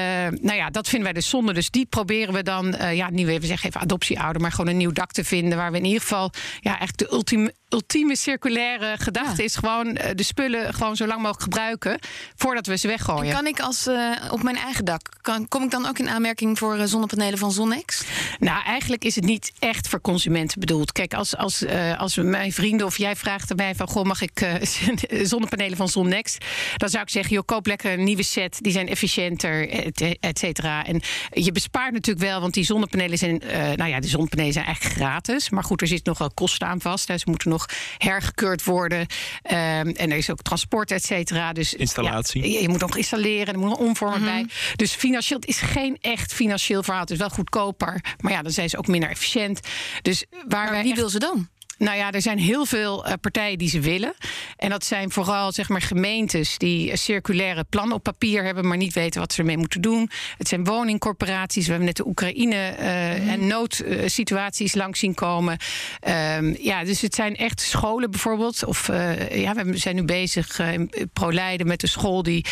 nou 0.42 0.58
ja, 0.58 0.70
dat 0.70 0.88
vinden 0.88 1.04
wij 1.04 1.22
dus 1.22 1.30
zonde. 1.30 1.54
Dus 1.54 1.70
die 1.70 1.86
proberen 1.86 2.34
we 2.34 2.44
dan, 2.44 2.74
eh, 2.74 2.96
ja, 2.96 3.10
niet 3.10 3.28
even 3.28 3.48
zeggen 3.48 3.68
even 3.70 3.82
adoptieouder, 3.82 4.42
maar 4.42 4.52
gewoon 4.52 4.68
een 4.68 4.78
nieuw 4.78 4.92
dak 4.92 5.12
te 5.12 5.24
vinden. 5.24 5.58
Waar 5.58 5.72
we 5.72 5.78
in 5.78 5.86
ieder 5.86 6.02
geval 6.02 6.32
ja, 6.60 6.70
eigenlijk 6.70 6.98
de 6.98 7.16
ultieme, 7.16 7.54
ultieme 7.74 8.16
circulaire 8.16 8.96
gedachte 8.98 9.44
is 9.44 9.56
gewoon 9.56 9.96
eh, 9.96 10.16
de 10.16 10.24
spullen 10.24 10.74
gewoon 10.74 10.96
zo 10.96 11.08
lang 11.08 11.20
mogelijk 11.22 11.44
gebruiken 11.44 12.00
voordat 12.36 12.66
we 12.66 12.78
ze 12.78 12.88
weggooien. 12.88 13.28
En 13.28 13.34
kan 13.34 13.48
ik 13.48 13.60
als 13.60 13.88
eh, 13.88 14.12
op 14.32 14.44
mijn 14.44 14.56
eigen 14.56 14.86
dak, 14.86 15.10
kan, 15.22 15.48
kom 15.48 15.64
ik 15.64 15.72
dan 15.72 15.86
ook 15.86 16.00
in 16.00 16.10
aanmerking 16.10 16.58
voor 16.58 16.78
eh, 16.78 16.86
zonnepanelen 16.86 17.38
van 17.40 17.52
Zonnext? 17.52 18.06
Nou, 18.40 18.64
eigenlijk 18.64 19.04
is 19.04 19.16
het 19.16 19.24
niet 19.24 19.52
echt 19.60 19.88
voor 19.88 20.02
consumenten 20.02 20.60
bedoeld. 20.60 20.92
Kijk, 20.92 21.14
als, 21.14 21.38
als, 21.38 21.66
als 21.98 22.16
mijn 22.16 22.52
vrienden 22.52 22.86
of 22.86 22.98
jij 22.98 23.16
vraagt 23.16 23.52
aan 23.52 23.58
mij 23.58 23.76
van... 23.76 23.88
goh, 23.88 24.04
mag 24.04 24.22
ik 24.22 24.48
zonnepanelen 25.32 25.78
van 25.78 25.90
Zonnext? 25.90 26.46
Dan 26.78 26.90
zou 26.90 27.04
ik 27.04 27.10
zeggen, 27.10 27.34
joh, 27.34 27.46
koop 27.46 27.66
lekker 27.66 27.94
een 27.94 28.04
nieuwe 28.04 28.24
set. 28.24 28.58
Die 28.62 28.72
zijn 28.72 28.88
efficiënter, 28.88 29.70
et, 29.70 30.18
et 30.20 30.40
cetera. 30.40 30.86
En 30.86 31.02
je 31.32 31.52
bespaart 31.52 31.94
natuurlijk 31.94 32.26
wel, 32.26 32.42
want 32.42 32.54
die 32.54 32.64
zonnepanelen 32.64 33.18
zijn... 33.18 33.42
nou 33.76 33.90
ja, 33.90 34.00
de 34.00 34.08
zonnepanelen 34.08 34.54
zijn 34.54 34.66
eigenlijk 34.66 34.96
gratis. 34.96 35.50
Maar 35.50 35.64
goed, 35.64 35.82
er 35.82 35.88
zit 35.88 36.06
nog 36.06 36.18
wel 36.18 36.32
kosten 36.32 36.68
aan 36.68 36.82
vast. 36.82 37.08
Hè. 37.08 37.18
Ze 37.18 37.26
moeten 37.30 37.50
nog 37.50 37.61
hergekeurd 37.98 38.64
worden. 38.64 39.06
Ehm, 39.42 39.88
en 39.88 40.12
er 40.12 40.18
is 40.18 40.30
ook 40.30 40.42
transport, 40.42 40.92
et 40.92 41.04
cetera. 41.04 41.54
Dus, 41.54 41.74
Installatie. 41.74 42.42
ja, 42.42 42.48
je, 42.48 42.62
je 42.62 42.70
moet 42.70 42.80
nog 42.80 42.98
installeren, 42.98 43.54
er 43.54 43.60
moet 43.60 43.70
nog 43.70 43.78
omvormen 43.80 44.24
bij. 44.24 44.46
Dus 44.76 44.94
financieel, 44.94 45.40
het 45.40 45.50
is 45.50 45.58
geen 45.60 45.98
echt 46.02 46.34
financieel 46.34 46.84
verhaal. 46.84 47.02
Het 47.02 47.12
is 47.12 47.18
wel 47.18 47.30
goedkoper, 47.30 48.04
maar 48.20 48.32
ja, 48.32 48.42
dan 48.42 48.52
zijn 48.52 48.70
ze 48.70 48.78
ook 48.78 48.88
minder 48.88 49.10
efficiënt. 49.10 49.60
Dus 50.02 50.26
waar 50.48 50.72
wij 50.72 50.82
wie 50.82 50.92
echt- 50.92 51.00
wil 51.00 51.10
ze 51.10 51.20
dan? 51.20 51.50
Nou 51.82 51.98
ja, 51.98 52.12
er 52.12 52.22
zijn 52.22 52.40
heel 52.40 52.66
veel 52.66 53.06
eh, 53.06 53.14
partijen 53.22 53.58
die 53.58 53.70
ze 53.70 53.80
willen. 53.80 54.14
En 54.58 54.70
dat 54.70 54.86
zijn 54.86 55.12
vooral 55.12 55.52
zeg 55.52 55.70
maar, 55.70 55.82
gemeentes 55.82 56.58
die 56.58 56.92
een 56.92 56.98
circulaire 56.98 57.64
plan 57.70 57.92
op 57.92 58.04
papier 58.04 58.44
hebben, 58.44 58.68
maar 58.68 58.78
niet 58.78 58.94
weten 58.94 59.20
wat 59.20 59.34
ze 59.34 59.40
ermee 59.40 59.58
moeten 59.58 59.82
doen. 59.82 60.10
Het 60.38 60.48
zijn 60.48 60.64
woningcorporaties. 60.64 61.64
We 61.64 61.70
hebben 61.70 61.88
net 61.88 61.98
de 61.98 62.08
Oekraïne 62.08 62.56
eh, 62.56 63.32
en 63.32 63.48
noodsituaties 63.48 64.76
langs 64.76 65.00
zien 65.00 65.14
komen. 65.14 65.58
Ehm, 66.00 66.56
ja, 66.60 66.84
dus 66.84 67.02
het 67.02 67.16
zijn 67.16 67.36
echt 67.36 67.62
scholen 67.62 68.12
bijvoorbeeld. 68.12 68.66
Of 68.66 68.90
eh, 68.90 69.42
ja, 69.42 69.54
we 69.54 69.78
zijn 69.78 69.96
nu 69.96 70.04
bezig 70.04 70.60
in 70.60 70.92
ProLeiden 71.14 71.68
met 71.68 71.80
de 71.80 71.88
school 71.88 72.24
die, 72.24 72.46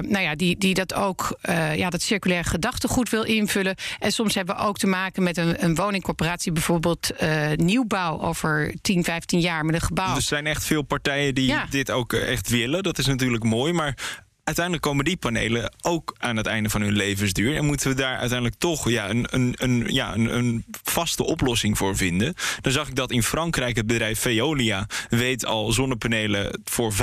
nou 0.00 0.20
ja, 0.20 0.34
die, 0.34 0.58
die 0.58 0.74
dat 0.74 0.94
ook, 0.94 1.38
ja, 1.74 1.90
dat 1.90 2.02
circulaire 2.02 2.48
gedachtegoed 2.48 3.10
wil 3.10 3.22
invullen. 3.22 3.74
En 3.98 4.12
soms 4.12 4.34
hebben 4.34 4.56
we 4.56 4.62
ook 4.62 4.78
te 4.78 4.86
maken 4.86 5.22
met 5.22 5.36
een, 5.36 5.64
een 5.64 5.74
woningcorporatie, 5.74 6.52
bijvoorbeeld 6.52 7.10
nieuwbouw 7.56 8.26
over 8.28 8.74
10, 8.82 9.04
15 9.04 9.40
jaar 9.40 9.64
met 9.64 9.74
een 9.74 9.80
gebouw. 9.80 10.14
Er 10.16 10.22
zijn 10.22 10.46
echt 10.46 10.64
veel 10.64 10.82
partijen 10.82 11.34
die 11.34 11.46
Ja. 11.46 11.66
dit 11.70 11.90
ook 11.90 12.12
eh, 12.12 12.32
echt 12.32 12.48
willen. 12.48 12.82
Dat 12.82 12.98
is 12.98 13.06
natuurlijk 13.06 13.44
mooi, 13.44 13.72
maar 13.72 13.94
uiteindelijk 14.48 14.86
komen 14.86 15.04
die 15.04 15.16
panelen 15.16 15.72
ook 15.80 16.14
aan 16.18 16.36
het 16.36 16.46
einde 16.46 16.70
van 16.70 16.80
hun 16.80 16.92
levensduur. 16.92 17.56
En 17.56 17.64
moeten 17.64 17.88
we 17.88 17.94
daar 17.94 18.16
uiteindelijk 18.16 18.58
toch 18.58 18.90
ja, 18.90 19.08
een, 19.10 19.26
een, 19.30 19.54
een, 19.58 19.86
ja, 19.88 20.14
een, 20.14 20.36
een 20.36 20.64
vaste 20.82 21.24
oplossing 21.24 21.78
voor 21.78 21.96
vinden. 21.96 22.34
Dan 22.60 22.72
zag 22.72 22.88
ik 22.88 22.94
dat 22.94 23.10
in 23.10 23.22
Frankrijk 23.22 23.76
het 23.76 23.86
bedrijf 23.86 24.20
Veolia 24.20 24.86
weet 25.08 25.46
al 25.46 25.72
zonnepanelen 25.72 26.60
voor 26.64 26.92
95% 26.92 26.96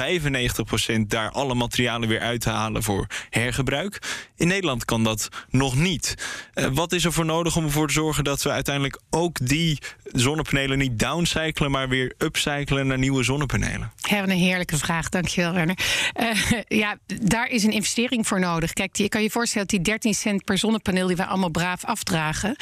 daar 1.08 1.32
alle 1.32 1.56
materialen 1.56 2.10
weer 2.10 2.20
uit 2.20 2.42
te 2.42 2.50
halen 2.50 2.84
voor 2.84 3.08
hergebruik. 3.30 4.02
In 4.36 4.48
Nederland 4.48 4.86
kan 4.86 5.04
dat 5.04 5.30
nog 5.50 5.76
niet. 5.76 6.16
Eh, 6.54 6.66
wat 6.74 6.92
is 6.92 7.06
er 7.06 7.14
voor 7.14 7.26
nodig 7.26 7.56
om 7.56 7.64
ervoor 7.66 7.88
te 7.88 7.94
zorgen 7.94 8.24
dat 8.24 8.44
we 8.44 8.50
uiteindelijk 8.50 9.00
ook 9.10 9.48
die 9.48 9.78
zonnepanelen 10.04 10.78
niet 10.78 11.00
downcyclen, 11.00 11.72
maar 11.72 11.90
weer 11.90 12.14
upcyclen 12.18 12.88
naar 12.88 12.98
nieuwe 12.98 13.24
zonnepanelen? 13.24 13.92
Wat 14.10 14.12
een 14.12 14.30
heerlijke 14.30 14.78
vraag. 14.78 15.10
Dankjewel, 15.10 15.54
Werner. 15.54 15.78
Eh, 16.14 16.62
ja, 16.68 16.98
daar 17.36 17.50
is 17.50 17.64
een 17.64 17.72
investering 17.72 18.28
voor 18.28 18.40
nodig. 18.40 18.74
Kijk, 18.74 18.96
je 18.96 19.10
kan 19.10 19.22
je 19.22 19.30
voorstellen 19.30 19.68
dat 19.68 19.78
die 19.78 19.94
13 19.94 20.14
cent 20.14 20.44
per 20.44 20.58
zonnepaneel... 20.58 21.08
die 21.08 21.16
wij 21.16 21.26
allemaal 21.26 21.50
braaf 21.50 21.86
afdragen... 21.86 22.56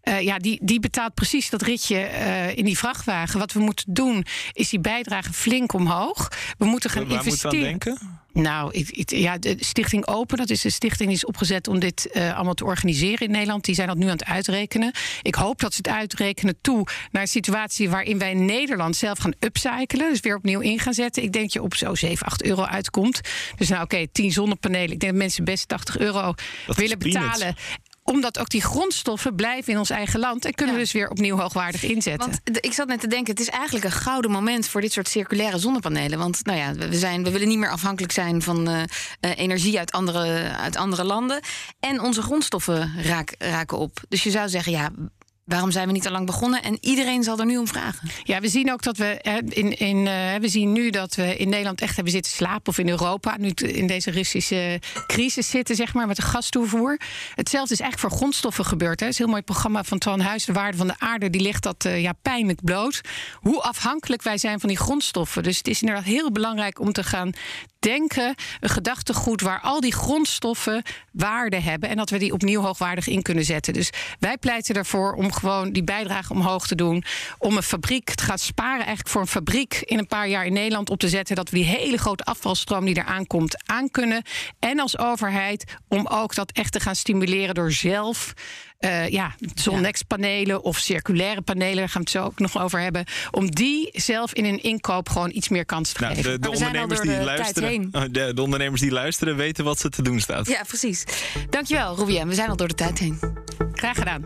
eh, 0.00 0.20
ja, 0.20 0.38
die, 0.38 0.58
die 0.62 0.80
betaalt 0.80 1.14
precies 1.14 1.50
dat 1.50 1.62
ritje 1.62 1.98
eh, 1.98 2.56
in 2.56 2.64
die 2.64 2.78
vrachtwagen. 2.78 3.38
Wat 3.38 3.52
we 3.52 3.60
moeten 3.60 3.94
doen, 3.94 4.24
is 4.52 4.68
die 4.68 4.80
bijdrage 4.80 5.32
flink 5.32 5.72
omhoog. 5.72 6.28
We 6.58 6.64
moeten 6.64 6.90
gaan 6.90 7.08
Waar 7.08 7.16
investeren. 7.16 7.56
aan 7.56 7.62
denken? 7.64 8.20
Nou, 8.38 8.70
ik, 8.72 8.88
ik- 8.90 9.10
ja, 9.10 9.38
de 9.38 9.56
Stichting 9.60 10.06
Open, 10.06 10.36
dat 10.38 10.50
is 10.50 10.64
een 10.64 10.72
stichting 10.72 11.08
die 11.08 11.16
is 11.18 11.24
opgezet 11.24 11.68
om 11.68 11.78
dit 11.78 12.10
eh, 12.10 12.34
allemaal 12.34 12.54
te 12.54 12.64
organiseren 12.64 13.26
in 13.26 13.30
Nederland. 13.32 13.64
Die 13.64 13.74
zijn 13.74 13.88
dat 13.88 13.96
nu 13.96 14.04
aan 14.04 14.10
het 14.10 14.24
uitrekenen. 14.24 14.92
Ik 15.22 15.34
hoop 15.34 15.60
dat 15.60 15.72
ze 15.72 15.78
het 15.78 15.88
uitrekenen 15.96 16.58
toe 16.60 16.86
naar 17.10 17.22
een 17.22 17.28
situatie 17.28 17.90
waarin 17.90 18.18
wij 18.18 18.30
in 18.30 18.44
Nederland 18.44 18.96
zelf 18.96 19.18
gaan 19.18 19.32
upcyclen. 19.40 20.10
Dus 20.10 20.20
weer 20.20 20.36
opnieuw 20.36 20.60
in 20.60 20.78
gaan 20.78 20.94
zetten. 20.94 21.22
Ik 21.22 21.32
denk 21.32 21.44
dat 21.44 21.52
je 21.52 21.62
op 21.62 21.74
zo 21.74 21.94
7, 21.94 22.26
8 22.26 22.42
euro 22.44 22.62
uitkomt. 22.62 23.20
Dus 23.56 23.68
nou 23.68 23.82
oké, 23.82 24.06
10 24.12 24.32
zonnepanelen. 24.32 24.90
Ik 24.92 25.00
denk 25.00 25.12
dat 25.12 25.20
mensen 25.22 25.44
best 25.44 25.68
80 25.68 25.98
euro 25.98 26.34
willen 26.66 26.98
betalen 26.98 27.56
omdat 28.08 28.38
ook 28.38 28.48
die 28.48 28.62
grondstoffen 28.62 29.34
blijven 29.34 29.72
in 29.72 29.78
ons 29.78 29.90
eigen 29.90 30.20
land. 30.20 30.44
En 30.44 30.54
kunnen 30.54 30.74
we 30.74 30.80
dus 30.80 30.92
weer 30.92 31.08
opnieuw 31.10 31.36
hoogwaardig 31.38 31.82
inzetten. 31.82 32.28
Want 32.30 32.40
de- 32.44 32.60
ik 32.60 32.72
zat 32.72 32.88
net 32.88 33.00
te 33.00 33.06
denken, 33.06 33.30
het 33.30 33.40
is 33.40 33.48
eigenlijk 33.48 33.84
een 33.84 33.90
gouden 33.92 34.30
moment 34.30 34.68
voor 34.68 34.80
dit 34.80 34.92
soort 34.92 35.08
circulaire 35.08 35.58
zonnepanelen. 35.58 36.18
Want 36.18 36.44
nou 36.44 36.58
ja, 36.58 36.74
we, 36.74 36.98
zijn, 36.98 37.24
we 37.24 37.30
willen 37.30 37.48
niet 37.48 37.58
meer 37.58 37.70
afhankelijk 37.70 38.12
zijn 38.12 38.42
van 38.42 38.68
eh, 38.68 38.82
eh, 39.20 39.38
energie 39.38 39.78
uit 39.78 39.92
andere, 39.92 40.50
uit 40.56 40.76
andere 40.76 41.04
landen. 41.04 41.40
En 41.80 42.00
onze 42.00 42.22
grondstoffen 42.22 42.92
raak- 43.02 43.34
raken 43.38 43.78
op. 43.78 44.00
Dus 44.08 44.22
je 44.22 44.30
zou 44.30 44.48
zeggen, 44.48 44.72
ja, 44.72 44.90
waarom 45.48 45.70
zijn 45.70 45.86
we 45.86 45.92
niet 45.92 46.06
al 46.06 46.12
lang 46.12 46.26
begonnen? 46.26 46.62
En 46.62 46.78
iedereen 46.80 47.22
zal 47.22 47.38
er 47.38 47.46
nu 47.46 47.56
om 47.56 47.66
vragen. 47.66 48.08
Ja, 48.22 48.40
we 48.40 48.48
zien 48.48 48.72
ook 48.72 48.82
dat 48.82 48.96
we 48.96 49.40
in, 49.48 49.78
in, 49.78 50.06
eh, 50.06 50.34
we 50.40 50.48
zien 50.48 50.72
nu 50.72 50.90
dat 50.90 51.14
we 51.14 51.36
in 51.36 51.48
Nederland 51.48 51.80
echt 51.80 51.94
hebben 51.94 52.12
zitten 52.12 52.32
slapen. 52.32 52.66
Of 52.66 52.78
in 52.78 52.88
Europa, 52.88 53.36
nu 53.38 53.48
in 53.48 53.86
deze 53.86 54.10
Russische 54.10 54.80
crisis 55.06 55.50
zitten, 55.50 55.76
zeg 55.76 55.94
maar, 55.94 56.06
met 56.06 56.16
de 56.16 56.22
gastoevoer. 56.22 57.00
Hetzelfde 57.34 57.74
is 57.74 57.80
eigenlijk 57.80 58.10
voor 58.10 58.20
grondstoffen 58.20 58.64
gebeurd. 58.64 59.00
Hè. 59.00 59.06
Het 59.06 59.14
is 59.14 59.20
een 59.20 59.24
heel 59.24 59.34
mooi 59.34 59.44
programma 59.44 59.84
van 59.84 59.98
Twan 59.98 60.20
Huis. 60.20 60.44
De 60.44 60.52
waarde 60.52 60.76
van 60.76 60.86
de 60.86 60.98
aarde, 60.98 61.30
die 61.30 61.40
ligt 61.40 61.62
dat 61.62 61.84
eh, 61.84 62.02
ja, 62.02 62.12
pijnlijk 62.22 62.64
bloot. 62.64 63.00
Hoe 63.34 63.62
afhankelijk 63.62 64.22
wij 64.22 64.38
zijn 64.38 64.60
van 64.60 64.68
die 64.68 64.78
grondstoffen. 64.78 65.42
Dus 65.42 65.58
het 65.58 65.68
is 65.68 65.80
inderdaad 65.80 66.04
heel 66.04 66.32
belangrijk 66.32 66.80
om 66.80 66.92
te 66.92 67.04
gaan 67.04 67.32
denken, 67.78 68.34
een 68.60 68.68
gedachtegoed 68.68 69.40
waar 69.40 69.60
al 69.60 69.80
die 69.80 69.94
grondstoffen 69.94 70.82
waarde 71.12 71.60
hebben 71.60 71.88
en 71.88 71.96
dat 71.96 72.10
we 72.10 72.18
die 72.18 72.32
opnieuw 72.32 72.60
hoogwaardig 72.60 73.06
in 73.06 73.22
kunnen 73.22 73.44
zetten. 73.44 73.72
Dus 73.72 73.90
wij 74.18 74.36
pleiten 74.38 74.74
ervoor 74.74 75.12
om 75.12 75.32
gewoon 75.32 75.72
die 75.72 75.84
bijdrage 75.84 76.32
omhoog 76.32 76.66
te 76.66 76.74
doen, 76.74 77.04
om 77.38 77.56
een 77.56 77.62
fabriek 77.62 78.14
te 78.14 78.24
gaan 78.24 78.38
sparen 78.38 78.78
eigenlijk 78.78 79.08
voor 79.08 79.20
een 79.20 79.26
fabriek 79.26 79.80
in 79.84 79.98
een 79.98 80.06
paar 80.06 80.28
jaar 80.28 80.46
in 80.46 80.52
Nederland 80.52 80.90
op 80.90 80.98
te 80.98 81.08
zetten, 81.08 81.36
dat 81.36 81.50
we 81.50 81.56
die 81.56 81.64
hele 81.64 81.96
grote 81.96 82.24
afvalstroom 82.24 82.84
die 82.84 82.96
eraan 82.96 83.26
komt 83.26 83.68
aan 83.68 83.90
kunnen 83.90 84.22
en 84.58 84.80
als 84.80 84.98
overheid 84.98 85.64
om 85.88 86.06
ook 86.06 86.34
dat 86.34 86.52
echt 86.52 86.72
te 86.72 86.80
gaan 86.80 86.96
stimuleren 86.96 87.54
door 87.54 87.72
zelf 87.72 88.34
eh, 88.78 89.08
ja, 89.08 89.34
zonnexpanelen 89.54 90.62
of 90.62 90.76
circulaire 90.78 91.40
panelen, 91.40 91.76
daar 91.76 91.88
gaan 91.88 92.02
we 92.02 92.10
het 92.10 92.18
zo 92.18 92.24
ook 92.24 92.38
nog 92.38 92.62
over 92.62 92.80
hebben. 92.80 93.04
Om 93.30 93.50
die 93.50 93.88
zelf 93.92 94.32
in 94.34 94.44
een 94.44 94.62
inkoop 94.62 95.08
gewoon 95.08 95.30
iets 95.32 95.48
meer 95.48 95.64
kans 95.64 95.92
te 95.92 96.00
Nou, 96.02 96.14
geven. 96.14 96.30
de, 96.30 96.38
de 96.38 96.48
we 96.50 96.56
zijn 96.56 96.76
al 96.76 96.82
ondernemers 96.82 96.98
door 97.00 97.08
die 97.08 97.18
de 97.18 97.24
tijd 97.24 97.38
luisteren, 97.38 97.68
heen. 97.68 97.88
oh, 97.92 98.02
de, 98.10 98.34
de 98.34 98.42
ondernemers 98.42 98.80
die 98.80 98.90
luisteren 98.90 99.36
weten 99.36 99.64
wat 99.64 99.78
ze 99.78 99.88
te 99.88 100.02
doen 100.02 100.20
staat. 100.20 100.46
Ja, 100.48 100.62
precies. 100.66 101.04
Dankjewel, 101.50 101.94
Roubien. 101.96 102.28
We 102.28 102.34
zijn 102.34 102.48
al 102.48 102.56
door 102.56 102.68
de 102.68 102.74
tijd 102.74 102.98
heen. 102.98 103.18
Graag 103.72 103.96
gedaan. 103.98 104.24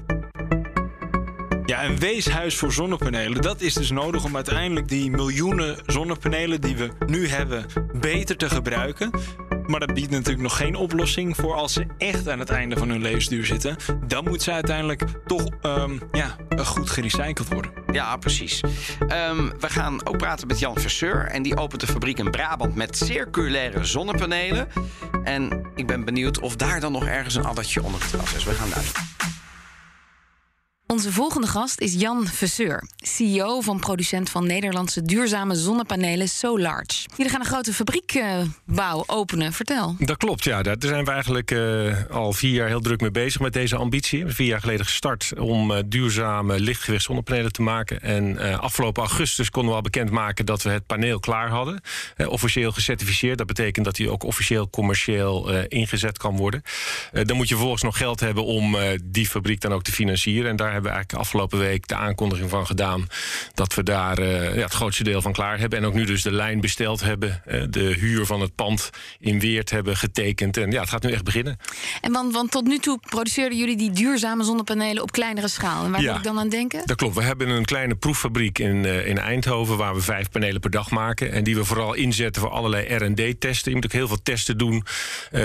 Ja, 1.66 1.85
een 1.85 1.99
weeshuis 1.99 2.56
voor 2.56 2.73
zonnepanelen. 2.73 3.42
Dat 3.42 3.61
is 3.61 3.75
dus 3.75 3.90
nodig 3.90 4.25
om 4.25 4.35
uiteindelijk 4.37 4.88
die 4.88 5.11
miljoenen 5.11 5.76
zonnepanelen 5.87 6.61
die 6.61 6.76
we 6.76 6.90
nu 7.06 7.28
hebben 7.28 7.66
beter 8.00 8.37
te 8.37 8.50
gebruiken. 8.50 9.11
Maar 9.73 9.81
dat 9.81 9.95
biedt 9.95 10.11
natuurlijk 10.11 10.43
nog 10.43 10.57
geen 10.57 10.75
oplossing 10.75 11.37
voor 11.37 11.55
als 11.55 11.73
ze 11.73 11.87
echt 11.99 12.29
aan 12.29 12.38
het 12.38 12.50
einde 12.50 12.76
van 12.76 12.88
hun 12.88 13.02
levensduur 13.02 13.47
zitten. 13.47 13.76
Dan 14.07 14.25
moet 14.25 14.43
ze 14.43 14.52
uiteindelijk 14.52 15.02
toch 15.26 15.47
ehm, 15.61 15.99
ja, 16.12 16.37
goed 16.64 16.91
gerecycled 16.91 17.49
worden. 17.49 17.71
Ja, 17.93 18.17
precies. 18.17 18.61
Ehm, 19.09 19.50
we 19.61 19.69
gaan 19.69 20.07
ook 20.07 20.19
praten 20.19 20.47
met 20.47 20.59
Jan 20.59 20.79
Verseur. 20.79 21.26
En 21.26 21.43
die 21.43 21.57
opent 21.57 21.83
een 21.83 21.88
fabriek 21.88 22.19
in 22.19 22.31
Brabant 22.31 22.75
met 22.75 22.97
circulaire 22.97 23.85
zonnepanelen. 23.85 24.69
En 25.25 25.67
ik 25.75 25.87
ben 25.87 26.05
benieuwd 26.05 26.41
of 26.41 26.57
daar 26.57 26.81
dan 26.81 26.93
nog 26.93 27.07
ergens 27.07 27.35
een 27.35 27.45
addertje 27.45 27.83
onder 27.83 28.00
het 28.00 28.11
gras 28.11 28.35
is. 28.35 28.45
We 28.45 28.52
gaan 28.52 28.69
luisteren. 28.69 29.12
Onze 30.92 31.12
volgende 31.12 31.46
gast 31.46 31.80
is 31.80 31.94
Jan 31.94 32.26
Verseur, 32.26 32.88
CEO 32.96 33.61
van 33.61 33.80
producent 33.80 34.30
van 34.30 34.46
Nederlandse 34.46 35.02
duurzame 35.02 35.54
zonnepanelen 35.54 36.28
Solarge. 36.28 37.08
Jullie 37.16 37.32
gaan 37.32 37.40
een 37.40 37.46
grote 37.46 37.72
fabriekbouw 37.72 39.04
openen. 39.06 39.52
Vertel. 39.52 39.96
Dat 39.99 40.16
klopt, 40.16 40.44
ja. 40.44 40.62
Daar 40.62 40.76
zijn 40.78 41.04
we 41.04 41.11
eigenlijk 41.11 41.50
eh, 41.50 42.11
al 42.11 42.32
vier 42.32 42.52
jaar 42.52 42.68
heel 42.68 42.80
druk 42.80 43.00
mee 43.00 43.11
bezig 43.11 43.40
met 43.40 43.52
deze 43.52 43.76
ambitie. 43.76 44.26
Vier 44.26 44.46
jaar 44.46 44.61
geleden 44.61 44.84
gestart 44.84 45.32
om 45.38 45.72
eh, 45.72 45.82
duurzame 45.87 46.61
lichtgewicht 46.61 47.04
zonnepanelen 47.04 47.52
te 47.52 47.62
maken. 47.62 48.00
En 48.00 48.38
eh, 48.38 48.58
afgelopen 48.58 49.02
augustus 49.02 49.50
konden 49.50 49.70
we 49.70 49.76
al 49.76 49.82
bekendmaken 49.82 50.46
dat 50.46 50.62
we 50.62 50.70
het 50.70 50.87
paneel 50.87 51.20
klaar 51.20 51.49
hadden. 51.49 51.80
Eh, 52.16 52.28
officieel 52.28 52.72
gecertificeerd. 52.72 53.38
Dat 53.38 53.46
betekent 53.46 53.84
dat 53.84 53.96
hij 53.96 54.08
ook 54.08 54.22
officieel 54.22 54.70
commercieel 54.70 55.52
eh, 55.52 55.64
ingezet 55.68 56.18
kan 56.18 56.37
worden. 56.37 56.62
Eh, 57.12 57.25
dan 57.25 57.37
moet 57.37 57.49
je 57.49 57.54
vervolgens 57.54 57.82
nog 57.82 57.96
geld 57.96 58.20
hebben 58.20 58.44
om 58.44 58.75
eh, 58.75 58.99
die 59.04 59.26
fabriek 59.26 59.61
dan 59.61 59.72
ook 59.72 59.82
te 59.82 59.92
financieren. 59.92 60.50
En 60.50 60.56
daar 60.56 60.82
we 60.83 60.89
eigenlijk 60.89 61.19
afgelopen 61.23 61.59
week 61.59 61.87
de 61.87 61.95
aankondiging 61.95 62.51
van 62.51 62.67
gedaan 62.67 63.07
dat 63.55 63.75
we 63.75 63.83
daar 63.83 64.19
eh, 64.19 64.55
ja, 64.55 64.62
het 64.62 64.73
grootste 64.75 65.05
deel 65.05 65.23
van 65.23 65.33
klaar 65.33 65.59
hebben. 65.59 65.79
En 65.79 65.85
ook 65.85 65.95
nu 65.95 66.05
dus 66.05 66.23
de 66.23 66.33
lijn 66.33 66.61
besteld 66.61 67.01
hebben. 67.01 67.43
eh, 67.45 67.62
de 67.71 67.81
huur 67.99 68.27
van 68.27 68.41
het 68.41 68.55
pand 68.55 68.91
in 69.21 69.41
Weert 69.41 69.71
hebben 69.71 69.97
getekend. 69.97 70.57
En 70.57 70.71
ja, 70.71 70.81
het 70.81 70.89
gaat 70.89 71.03
nu 71.03 71.12
echt 71.12 71.25
beginnen. 71.25 71.57
En 72.01 72.12
want, 72.12 72.33
want 72.33 72.51
tot 72.51 72.65
nu 72.67 72.79
toe 72.79 72.99
produceerden 73.09 73.59
jullie 73.59 73.77
die 73.77 73.91
duurzame 73.91 74.45
zonnepanelen 74.45 75.03
op 75.03 75.12
kleinere 75.12 75.49
schaal. 75.49 75.85
En 75.85 75.91
waar 75.91 76.01
Ja. 76.01 76.09
moet 76.11 76.19
ik 76.19 76.25
dan 76.25 76.39
aan 76.39 76.49
denken? 76.49 76.83
Dat 76.85 76.97
klopt. 76.97 77.15
We 77.15 77.23
hebben 77.23 77.49
een 77.49 77.65
kleine 77.65 77.95
proeffabriek 77.95 78.59
in, 78.59 78.85
eh, 78.85 79.07
in 79.07 79.19
Eindhoven 79.19 79.77
waar 79.77 79.95
we 79.95 80.01
vijf 80.01 80.31
panelen 80.31 80.61
per 80.61 80.71
dag 80.71 80.91
maken. 80.91 81.33
En 81.33 81.45
die 81.45 81.57
we 81.57 81.65
vooral 81.65 81.95
inzetten 81.95 82.43
voor 82.43 82.51
allerlei 82.51 82.95
RD-testen. 82.95 83.71
Je 83.71 83.77
moet 83.77 83.85
ook 83.85 83.93
heel 83.93 84.09
veel 84.09 84.23
testen 84.23 84.59
doen, 84.59 84.85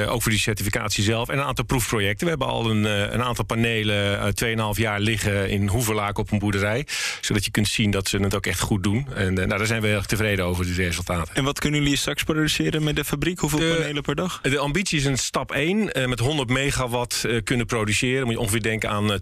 ook 0.08 0.22
voor 0.22 0.32
die 0.32 0.39
certificatie 0.39 1.03
zelf. 1.03 1.29
En 1.29 1.38
een 1.38 1.44
aantal 1.44 1.65
proefprojecten. 1.65 2.24
We 2.24 2.29
hebben 2.29 2.48
al 2.48 2.70
een, 2.70 2.84
een 3.13 3.24
aantal 3.24 3.46
panelen 3.46 4.20
uit 4.20 4.36
2,5 4.36 4.77
jaar 4.77 5.00
liggen 5.00 5.26
in 5.27 5.67
Hoevelaak 5.67 6.17
op 6.17 6.31
een 6.31 6.39
boerderij. 6.39 6.86
Zodat 7.22 7.46
je 7.46 7.51
kunt 7.51 7.67
zien 7.67 7.91
dat 7.91 8.07
ze 8.07 8.17
het 8.17 8.36
ook 8.36 8.46
echt 8.46 8.60
goed 8.60 8.84
doen. 8.84 9.07
En 9.15 9.27
eh, 9.27 9.34
nou, 9.46 9.57
daar 9.57 9.65
zijn 9.65 9.81
we 9.81 9.88
heel 9.88 9.96
erg 9.96 10.05
tevreden 10.05 10.46
over, 10.46 10.65
die 10.65 10.75
resultaten. 10.75 11.36
En 11.36 11.43
wat 11.43 11.60
kunnen 11.60 11.81
jullie 11.81 11.98
straks 11.98 12.24
produceren 12.24 12.84
met 12.84 12.96
de 12.96 13.03
fabriek? 13.05 13.39
Hoeveel 13.39 13.60
De- 13.60 13.75
panelen 13.77 14.01
per 14.03 14.15
dag? 14.15 14.41
De 14.41 14.57
ambitie 14.60 14.98
is 15.00 15.05
een 15.05 15.17
stap 15.17 15.51
1. 15.51 15.91
eh, 15.93 16.07
met 16.07 16.19
100 16.19 16.50
megawatt 16.50 17.24
eh, 17.24 17.43
kunnen 17.43 17.65
produceren. 17.65 18.24
Moet 18.25 18.34
je 18.34 18.39
ongeveer 18.39 18.62
denken 18.62 18.89
aan 18.89 19.12
eh, 19.13 19.17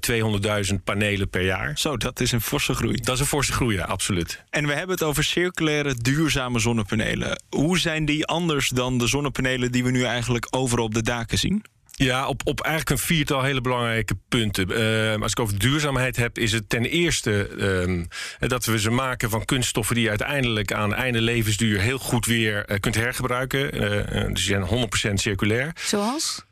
200.000 0.70 0.84
panelen 0.84 1.30
per 1.30 1.46
jaar. 1.46 1.72
Zo, 1.78 1.98
dat 1.98 2.20
is 2.20 2.32
een 2.32 2.42
forse 2.42 2.74
groei. 2.74 2.96
Dat 3.02 3.14
is 3.16 3.20
een 3.22 3.26
forse 3.26 3.52
groei, 3.54 3.76
ja, 3.76 3.84
absoluut. 3.84 4.44
En 4.50 4.68
we 4.68 4.74
hebben 4.74 4.96
het 4.96 5.04
over 5.04 5.24
circulaire, 5.24 5.96
duurzame 5.96 6.60
zonnepanelen. 6.60 7.42
Hoe 7.50 7.80
zijn 7.80 8.06
die 8.06 8.26
anders 8.26 8.70
dan 8.70 8.98
de 8.98 9.08
zonnepanelen 9.08 9.72
die 9.72 9.84
we 9.84 9.92
nu 9.92 10.04
eigenlijk 10.04 10.48
overal 10.50 10.86
op 10.86 10.94
de 10.94 11.02
daken 11.04 11.38
zien? 11.38 11.64
Ja, 11.98 12.28
op, 12.28 12.42
op 12.44 12.62
eigenlijk 12.62 13.00
een 13.00 13.06
viertal 13.06 13.44
hele 13.44 13.62
belangrijke 13.62 14.18
punten. 14.28 14.72
Eh, 14.72 15.22
als 15.22 15.32
ik 15.32 15.40
over 15.40 15.60
duurzaamheid 15.60 16.16
heb, 16.16 16.38
is 16.38 16.52
het 16.52 16.70
ten 16.70 16.86
eerste 16.86 17.48
ehm, 17.48 18.04
dat 18.50 18.66
we 18.66 18.80
ze 18.80 18.90
maken 18.90 19.30
van 19.30 19.46
kunststoffen 19.46 19.96
die 19.96 20.10
uiteindelijk 20.10 20.74
aan 20.74 20.94
einde 20.94 21.22
levensduur 21.22 21.80
heel 21.80 21.98
goed 21.98 22.26
weer 22.26 22.66
eh, 22.66 22.80
kunt 22.80 22.96
hergebruiken. 22.96 23.72
Eh, 23.72 24.00
eh, 24.00 24.28
dus 24.28 24.46
die 24.46 24.56
zijn 24.56 24.64
100% 24.64 25.20
circulair. 25.20 25.72
Zoals? 25.80 26.46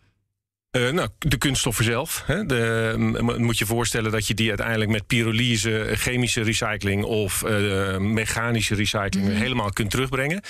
Eh, 0.73 0.89
nou, 0.89 1.09
de 1.19 1.37
kunststoffen 1.37 1.83
zelf. 1.85 2.23
Hè. 2.25 2.45
De, 2.45 2.95
moet 3.37 3.57
je 3.57 3.65
voorstellen 3.65 4.11
dat 4.11 4.27
je 4.27 4.33
die 4.33 4.49
uiteindelijk 4.49 4.91
met 4.91 5.07
pyrolyse, 5.07 5.79
eh, 5.79 5.97
chemische 5.97 6.41
recycling 6.41 7.03
of 7.03 7.43
eh, 7.43 7.97
mechanische 7.97 8.75
recycling 8.75 9.37
helemaal 9.37 9.69
kunt 9.69 9.89
terugbrengen. 9.89 10.41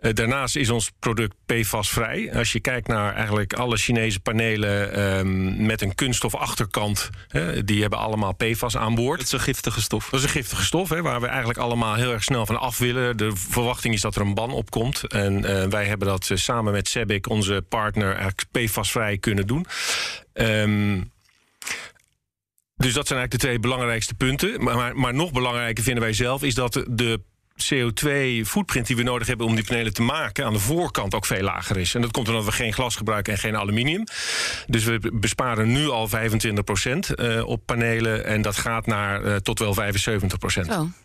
Eh, 0.00 0.14
daarnaast 0.14 0.56
is 0.56 0.70
ons 0.70 0.90
product 0.98 1.34
PFAS-vrij. 1.46 2.34
Als 2.34 2.52
je 2.52 2.60
kijkt 2.60 2.88
naar 2.88 3.14
eigenlijk 3.14 3.52
alle 3.52 3.76
Chinese 3.76 4.20
panelen 4.20 4.92
ehm, 4.92 5.66
met 5.66 5.82
een 5.82 5.94
kunststof 5.94 6.34
achterkant, 6.34 7.10
hè, 7.28 7.64
die 7.64 7.80
hebben 7.80 7.98
allemaal 7.98 8.34
PFAS 8.34 8.76
aan 8.76 8.94
boord. 8.94 9.18
Dat 9.18 9.26
is 9.26 9.32
een 9.32 9.40
giftige 9.40 9.80
stof. 9.80 10.08
Dat 10.10 10.20
is 10.20 10.26
een 10.26 10.32
giftige 10.32 10.64
stof, 10.64 10.88
hè, 10.88 11.02
waar 11.02 11.20
we 11.20 11.26
eigenlijk 11.26 11.58
allemaal 11.58 11.94
heel 11.94 12.12
erg 12.12 12.22
snel 12.22 12.46
van 12.46 12.60
af 12.60 12.78
willen. 12.78 13.16
De 13.16 13.30
verwachting 13.34 13.94
is 13.94 14.00
dat 14.00 14.14
er 14.14 14.20
een 14.20 14.34
ban 14.34 14.50
op 14.50 14.70
komt. 14.70 15.04
En 15.04 15.44
eh, 15.44 15.68
wij 15.68 15.84
hebben 15.86 16.08
dat 16.08 16.30
samen 16.34 16.72
met 16.72 16.88
Sebic, 16.88 17.28
onze 17.28 17.64
partner, 17.68 18.14
eigenlijk 18.14 18.46
PFAS-vrij 18.50 19.18
kunnen 19.18 19.46
doen. 19.46 19.55
Ehm, 20.32 21.00
dus 22.76 22.92
dat 22.92 23.06
zijn 23.06 23.18
eigenlijk 23.18 23.30
de 23.30 23.38
twee 23.38 23.58
belangrijkste 23.58 24.14
punten. 24.14 24.62
Maar, 24.62 24.96
maar, 24.96 25.14
nog 25.14 25.32
belangrijker 25.32 25.84
vinden 25.84 26.02
wij 26.02 26.12
zelf 26.12 26.42
is 26.42 26.54
dat 26.54 26.84
de 26.88 27.20
CO2-footprint 27.56 28.86
die 28.86 28.96
we 28.96 29.02
nodig 29.02 29.26
hebben 29.26 29.46
om 29.46 29.54
die 29.54 29.64
panelen 29.64 29.92
te 29.92 30.02
maken 30.02 30.44
aan 30.44 30.52
de 30.52 30.58
voorkant 30.58 31.14
ook 31.14 31.26
veel 31.26 31.42
lager 31.42 31.76
is. 31.76 31.94
En 31.94 32.00
dat 32.00 32.10
komt 32.10 32.28
omdat 32.28 32.44
we 32.44 32.52
geen 32.52 32.72
glas 32.72 32.96
gebruiken 32.96 33.32
en 33.32 33.38
geen 33.38 33.56
aluminium. 33.56 34.04
Dus 34.66 34.84
we 34.84 35.10
besparen 35.12 35.72
nu 35.72 35.88
al 35.88 36.08
25% 36.08 37.14
eh, 37.14 37.46
op 37.46 37.66
panelen 37.66 38.24
en 38.24 38.42
dat 38.42 38.56
gaat 38.56 38.86
naar 38.86 39.24
eh, 39.24 39.36
tot 39.36 39.58
wel 39.58 39.74
75%. 39.74 40.96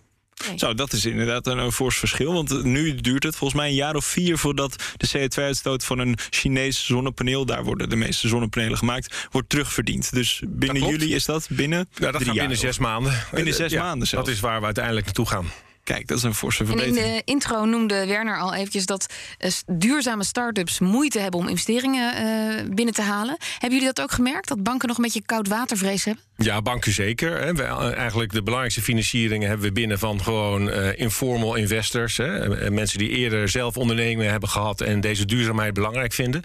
Zo. 0.43 0.57
Zo, 0.57 0.74
dat 0.74 0.93
is 0.93 1.05
inderdaad 1.05 1.48
een, 1.48 1.57
een 1.57 1.71
fors 1.71 1.98
verschil. 1.98 2.33
Want 2.33 2.51
eh, 2.51 2.62
nu 2.62 2.95
duurt 2.95 3.24
het 3.24 3.36
volgens 3.36 3.60
mij 3.60 3.69
een 3.69 3.75
jaar 3.75 3.95
of 3.95 4.05
vier 4.05 4.38
voordat 4.38 4.83
de 4.98 5.10
CO2-uitstoot 5.17 5.86
van 5.86 6.00
een 6.00 6.17
Chinees 6.29 6.86
zonnepaneel, 6.86 7.45
daar 7.45 7.63
worden 7.63 7.89
de 7.89 7.95
meeste 7.95 8.27
zonnepanelen 8.27 8.77
gemaakt, 8.77 9.27
wordt 9.31 9.50
terugverdiend. 9.50 10.13
Dus 10.13 10.41
binnen 10.48 10.88
jullie 10.88 11.15
is 11.15 11.25
dat 11.25 11.48
binnen 11.50 11.88
Ja, 11.93 12.12
dat 12.12 12.13
drie 12.13 12.25
gaat 12.25 12.36
binnen 12.36 12.57
zes 12.57 12.77
maanden. 12.77 13.24
Binnen 13.31 13.53
Eh, 13.53 13.60
zes 13.60 13.71
ja, 13.71 13.83
maanden 13.83 14.07
zelfs. 14.07 14.25
Dat 14.25 14.36
is 14.36 14.41
waar 14.41 14.60
we 14.60 14.65
uiteindelijk 14.65 15.05
naartoe 15.05 15.27
gaan. 15.27 15.51
Kijk, 15.91 16.07
dat 16.07 16.17
is 16.17 16.24
een 16.24 16.33
forse 16.33 16.63
En 16.63 16.69
in 16.69 16.77
verbetering. 16.77 17.15
de 17.15 17.21
intro 17.25 17.65
noemde 17.65 18.05
Werner 18.05 18.39
al 18.39 18.53
eventjes 18.53 18.86
dat 18.86 19.13
eh, 19.38 19.51
duurzame 19.67 20.24
start-ups 20.24 20.79
moeite 20.79 21.19
hebben 21.19 21.39
om 21.39 21.48
investeringen 21.48 22.15
eh, 22.15 22.74
binnen 22.74 22.93
te 22.93 23.01
halen. 23.01 23.38
Hebben 23.51 23.79
jullie 23.79 23.93
dat 23.93 24.01
ook 24.01 24.12
gemerkt? 24.12 24.48
Dat 24.48 24.63
banken 24.63 24.88
nog 24.88 24.98
een 24.98 25.03
beetje 25.03 25.21
koud 25.25 25.48
watervrees 25.48 26.05
hebben? 26.05 26.24
Ja, 26.43 26.62
banken 26.62 26.91
zeker. 26.91 27.41
Hè. 27.41 27.53
We, 27.53 27.63
eh, 27.63 27.93
eigenlijk 27.93 28.31
de 28.31 28.43
belangrijkste 28.43 28.81
financieringen 28.81 29.48
hebben 29.48 29.67
we 29.67 29.74
binnen 29.74 30.00
van 30.00 30.24
gewoon 30.24 30.69
eh, 30.69 31.00
informal 31.00 31.55
investors. 31.55 32.17
Hè. 32.17 32.69
Mensen 32.71 32.98
die 32.98 33.10
eerder 33.10 33.50
zelf 33.50 33.77
ondernemingen 33.77 34.31
hebben 34.31 34.50
gehad 34.50 34.81
en 34.81 35.01
deze 35.01 35.25
duurzaamheid 35.25 35.74
belangrijk 35.74 36.13
vinden. 36.13 36.41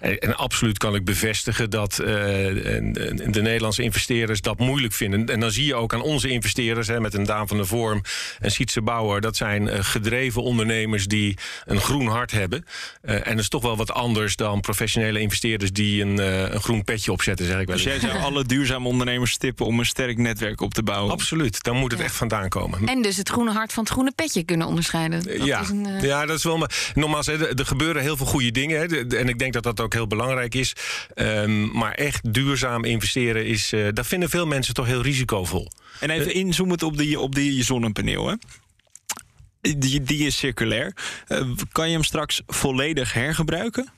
En, 0.00 0.18
en 0.18 0.36
absoluut 0.36 0.78
kan 0.78 0.94
ik 0.94 1.04
bevestigen 1.04 1.70
dat 1.70 1.98
eh, 1.98 2.06
de 2.06 3.40
Nederlandse 3.42 3.82
investeerders 3.82 4.40
dat 4.40 4.58
moeilijk 4.58 4.94
vinden. 4.94 5.26
En 5.26 5.40
dan 5.40 5.50
zie 5.50 5.66
je 5.66 5.74
ook 5.74 5.94
aan 5.94 6.02
onze 6.02 6.28
investeerders, 6.28 6.88
hè, 6.88 7.00
met 7.00 7.14
een 7.14 7.24
Daan 7.24 7.48
van 7.48 7.56
de 7.56 7.64
Vorm 7.64 8.02
en 8.40 8.50
Sietse 8.50 8.81
Bauer, 8.82 9.20
dat 9.20 9.36
zijn 9.36 9.68
eh, 9.68 9.78
gedreven 9.84 10.42
ondernemers 10.42 11.06
die 11.06 11.36
een 11.64 11.80
groen 11.80 12.06
hart 12.06 12.30
hebben. 12.30 12.64
Eh, 13.02 13.14
en 13.14 13.30
dat 13.30 13.38
is 13.38 13.48
toch 13.48 13.62
wel 13.62 13.76
wat 13.76 13.92
anders 13.92 14.36
dan 14.36 14.60
professionele 14.60 15.20
investeerders 15.20 15.72
die 15.72 16.02
een, 16.02 16.18
eh, 16.18 16.40
een 16.40 16.62
groen 16.62 16.84
petje 16.84 17.12
opzetten, 17.12 17.46
zeg 17.46 17.60
ik 17.60 17.66
wel 17.66 17.76
Dus 17.76 17.84
jij 17.84 17.98
zou 17.98 18.18
alle 18.18 18.44
duurzame 18.44 18.88
ondernemers 18.88 19.32
stippen 19.32 19.66
om 19.66 19.78
een 19.78 19.86
sterk 19.86 20.18
netwerk 20.18 20.60
op 20.60 20.74
te 20.74 20.82
bouwen? 20.82 21.12
Absoluut, 21.12 21.62
daar 21.62 21.74
moet 21.74 21.92
het 21.92 22.00
echt 22.00 22.14
vandaan 22.14 22.48
komen. 22.48 22.88
En 22.88 23.02
dus 23.02 23.16
het 23.16 23.28
groene 23.28 23.52
hart 23.52 23.72
van 23.72 23.82
het 23.82 23.92
groene 23.92 24.12
petje 24.14 24.42
kunnen 24.42 24.66
onderscheiden. 24.66 25.22
Dat 25.22 25.46
ja. 25.46 25.60
is 25.60 25.68
een, 25.68 26.00
ja, 26.00 26.26
dat 26.26 26.36
is 26.36 26.44
wel. 26.44 26.58
Maar 26.58 26.92
nogmaals, 26.94 27.26
hè, 27.26 27.48
er 27.48 27.60
er 27.62 27.68
gebeuren 27.68 28.02
heel 28.02 28.16
veel 28.16 28.26
goede 28.26 28.50
dingen. 28.50 28.80
Hè, 28.80 29.16
en 29.16 29.28
ik 29.28 29.38
denk 29.38 29.52
dat 29.52 29.62
dat 29.62 29.80
ook 29.80 29.92
heel 29.92 30.06
belangrijk 30.06 30.54
is. 30.54 30.72
Ehm, 31.14 31.78
maar 31.78 31.92
echt 31.92 32.34
duurzaam 32.34 32.84
investeren 32.84 33.46
is. 33.46 33.72
eh, 33.72 33.86
dat 33.92 34.06
vinden 34.06 34.30
veel 34.30 34.46
mensen 34.46 34.74
toch 34.74 34.86
heel 34.86 35.02
risicovol. 35.02 35.70
En 36.00 36.10
even 36.10 36.34
inzoomend 36.34 36.82
op 36.82 36.96
die, 36.96 37.20
op 37.20 37.34
die 37.34 37.64
zonnepaneel, 37.64 38.28
hè? 38.28 38.34
Die, 39.62 40.02
die 40.02 40.26
is 40.26 40.36
circulair. 40.36 40.94
Eh, 41.26 41.40
kan 41.72 41.86
je 41.86 41.92
hem 41.92 42.04
straks 42.04 42.42
volledig 42.46 43.12
hergebruiken? 43.12 43.88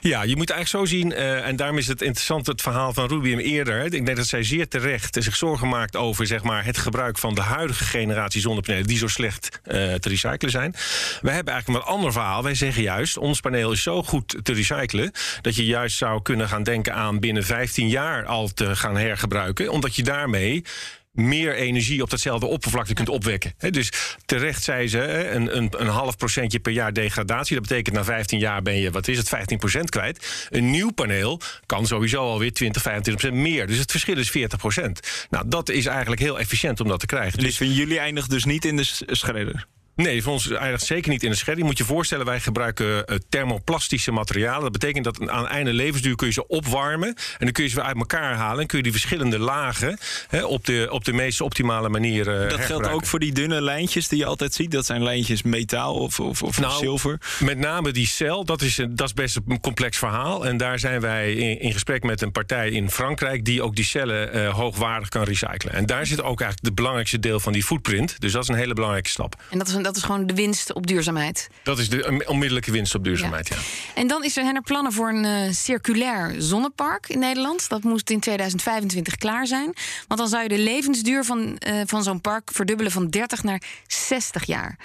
Ja, 0.00 0.22
je 0.22 0.36
moet 0.36 0.50
eigenlijk 0.50 0.88
zo 0.90 0.96
zien, 0.96 1.12
eh, 1.12 1.46
en 1.46 1.56
daarom 1.56 1.78
is 1.78 1.86
het 1.86 2.02
interessant 2.02 2.46
het 2.46 2.62
verhaal 2.62 2.92
van 2.92 3.08
Rubium 3.08 3.38
eerder. 3.38 3.78
hè. 3.78 3.84
Ik 3.84 4.04
denk 4.04 4.16
dat 4.16 4.26
zij 4.26 4.42
zeer 4.42 4.68
terecht 4.68 5.16
zich 5.20 5.36
zorgen 5.36 5.68
maakt 5.68 5.96
over 5.96 6.26
zeg 6.26 6.42
maar, 6.42 6.64
het 6.64 6.78
gebruik 6.78 7.18
van 7.18 7.34
de 7.34 7.40
huidige 7.40 7.84
generatie 7.84 8.40
zonnepanelen, 8.40 8.86
die 8.86 8.98
zo 8.98 9.06
slecht 9.06 9.60
eh, 9.64 9.94
te 9.94 10.08
recyclen 10.08 10.50
zijn. 10.50 10.74
Wij 11.20 11.34
hebben 11.34 11.52
eigenlijk 11.52 11.84
een 11.84 11.92
ander 11.92 12.12
verhaal. 12.12 12.42
Wij 12.42 12.54
zeggen 12.54 12.82
juist, 12.82 13.16
ons 13.16 13.40
paneel 13.40 13.72
is 13.72 13.82
zo 13.82 14.02
goed 14.02 14.36
te 14.42 14.52
recyclen, 14.52 15.12
dat 15.40 15.56
je 15.56 15.64
juist 15.64 15.96
zou 15.96 16.22
kunnen 16.22 16.48
gaan 16.48 16.62
denken 16.62 16.94
aan 16.94 17.20
binnen 17.20 17.44
15 17.44 17.88
jaar 17.88 18.24
al 18.24 18.48
te 18.48 18.76
gaan 18.76 18.96
hergebruiken, 18.96 19.68
omdat 19.70 19.96
je 19.96 20.02
daarmee 20.02 20.64
meer 21.12 21.54
energie 21.54 22.02
op 22.02 22.10
datzelfde 22.10 22.46
oppervlakte 22.46 22.94
kunt 22.94 23.08
opwekken. 23.08 23.52
Dus 23.70 23.92
terecht 24.24 24.62
zei 24.62 24.88
ze, 24.88 25.28
een, 25.28 25.56
een, 25.56 25.72
een 25.76 25.86
half 25.86 26.16
procentje 26.16 26.60
per 26.60 26.72
jaar 26.72 26.92
degradatie. 26.92 27.56
Dat 27.56 27.68
betekent 27.68 27.96
na 27.96 28.04
15 28.04 28.38
jaar 28.38 28.62
ben 28.62 28.74
je, 28.74 28.90
wat 28.90 29.08
is 29.08 29.18
het, 29.18 29.28
15 29.28 29.58
procent 29.58 29.90
kwijt. 29.90 30.46
Een 30.50 30.70
nieuw 30.70 30.90
paneel 30.90 31.40
kan 31.66 31.86
sowieso 31.86 32.18
alweer 32.18 32.52
20, 32.52 32.82
25 32.82 33.22
procent 33.22 33.48
meer. 33.48 33.66
Dus 33.66 33.78
het 33.78 33.90
verschil 33.90 34.18
is 34.18 34.30
40 34.30 34.58
procent. 34.58 35.26
Nou, 35.30 35.48
dat 35.48 35.68
is 35.68 35.86
eigenlijk 35.86 36.20
heel 36.20 36.38
efficiënt 36.38 36.80
om 36.80 36.88
dat 36.88 37.00
te 37.00 37.06
krijgen. 37.06 37.38
Dus 37.38 37.56
van 37.56 37.72
jullie 37.72 37.98
eindigt 37.98 38.30
dus 38.30 38.44
niet 38.44 38.64
in 38.64 38.76
de 38.76 38.84
schredder? 39.06 39.66
Nee, 39.96 40.22
voor 40.22 40.32
ons 40.32 40.50
eigenlijk 40.50 40.82
zeker 40.84 41.10
niet 41.10 41.22
in 41.22 41.30
de 41.30 41.36
schedder. 41.36 41.58
Je 41.58 41.64
moet 41.64 41.78
je 41.78 41.84
voorstellen, 41.84 42.26
wij 42.26 42.40
gebruiken 42.40 43.06
eh, 43.06 43.16
thermoplastische 43.28 44.12
materialen. 44.12 44.62
Dat 44.62 44.72
betekent 44.72 45.04
dat 45.04 45.28
aan 45.28 45.48
einde 45.48 45.72
levensduur 45.72 46.16
kun 46.16 46.26
je 46.26 46.32
ze 46.32 46.46
opwarmen. 46.46 47.08
En 47.08 47.14
dan 47.38 47.52
kun 47.52 47.62
je 47.64 47.70
ze 47.70 47.76
weer 47.76 47.84
uit 47.84 47.96
elkaar 47.96 48.34
halen. 48.34 48.60
En 48.60 48.66
kun 48.66 48.76
je 48.76 48.82
die 48.82 48.92
verschillende 48.92 49.38
lagen 49.38 49.98
hè, 50.28 50.44
op, 50.44 50.64
de, 50.64 50.86
op 50.90 51.04
de 51.04 51.12
meest 51.12 51.40
optimale 51.40 51.88
manier 51.88 52.28
eh, 52.42 52.50
Dat 52.50 52.60
geldt 52.60 52.88
ook 52.88 53.06
voor 53.06 53.18
die 53.18 53.32
dunne 53.32 53.60
lijntjes 53.62 54.08
die 54.08 54.18
je 54.18 54.24
altijd 54.24 54.54
ziet. 54.54 54.70
Dat 54.70 54.86
zijn 54.86 55.02
lijntjes 55.02 55.42
metaal 55.42 55.94
of, 55.94 56.20
of, 56.20 56.42
of 56.42 56.60
Nou, 56.60 56.78
zilver. 56.78 57.20
Met 57.40 57.58
name 57.58 57.90
die 57.92 58.06
cel, 58.06 58.44
dat 58.44 58.62
is, 58.62 58.78
een- 58.78 58.96
dat 58.96 59.06
is 59.06 59.14
best 59.14 59.38
een 59.48 59.60
complex 59.60 59.98
verhaal. 59.98 60.46
En 60.46 60.56
daar 60.56 60.78
zijn 60.78 61.00
wij 61.00 61.32
in, 61.34 61.60
in 61.60 61.72
gesprek 61.72 62.02
met 62.02 62.20
een 62.22 62.32
partij 62.32 62.70
in 62.70 62.90
Frankrijk... 62.90 63.44
die 63.44 63.62
ook 63.62 63.74
die 63.76 63.84
cellen 63.84 64.32
eh, 64.32 64.54
hoogwaardig 64.54 65.08
kan 65.08 65.22
recyclen. 65.22 65.72
En 65.72 65.86
daar 65.86 66.06
zit 66.06 66.18
ook 66.22 66.40
eigenlijk 66.40 66.64
het 66.64 66.74
belangrijkste 66.74 67.18
deel 67.18 67.40
van 67.40 67.52
die 67.52 67.62
footprint. 67.64 68.20
Dus 68.20 68.32
dat 68.32 68.42
is 68.42 68.48
een 68.48 68.54
hele 68.54 68.74
belangrijke 68.74 69.08
stap. 69.08 69.42
En 69.50 69.58
dat 69.58 69.68
is, 69.68 69.74
dat 69.82 69.96
is 69.96 70.02
gewoon 70.02 70.26
de 70.26 70.34
winst 70.34 70.72
op 70.72 70.86
duurzaamheid. 70.86 71.48
Dat 71.62 71.78
is 71.78 71.88
de 71.88 72.06
on- 72.08 72.26
onmiddellijke 72.26 72.70
winst 72.70 72.94
op 72.94 73.04
duurzaamheid, 73.04 73.48
ja. 73.48 73.56
En 73.94 74.06
dan 74.06 74.24
is 74.24 74.36
er, 74.36 74.42
zijn 74.42 74.56
er 74.56 74.62
plannen 74.62 74.92
voor 74.92 75.08
een 75.08 75.24
eh, 75.24 75.52
circulair 75.52 76.34
zonnepark 76.38 77.08
in 77.08 77.18
Nederland. 77.18 77.68
Dat 77.68 77.82
moet 77.82 78.10
in 78.10 78.20
2025 78.20 79.16
klaar 79.16 79.46
zijn. 79.46 79.72
Want 80.08 80.20
dan 80.20 80.28
zou 80.28 80.42
je 80.42 80.48
de 80.48 80.58
levensduur 80.58 81.24
van, 81.24 81.58
eh, 81.58 81.80
van 81.86 82.02
zo'n 82.02 82.20
park 82.20 82.50
verdubbelen 82.52 82.92
van 82.92 83.08
30 83.08 83.42
naar 83.42 83.62
60 83.86 84.44
jaar. 84.44 84.78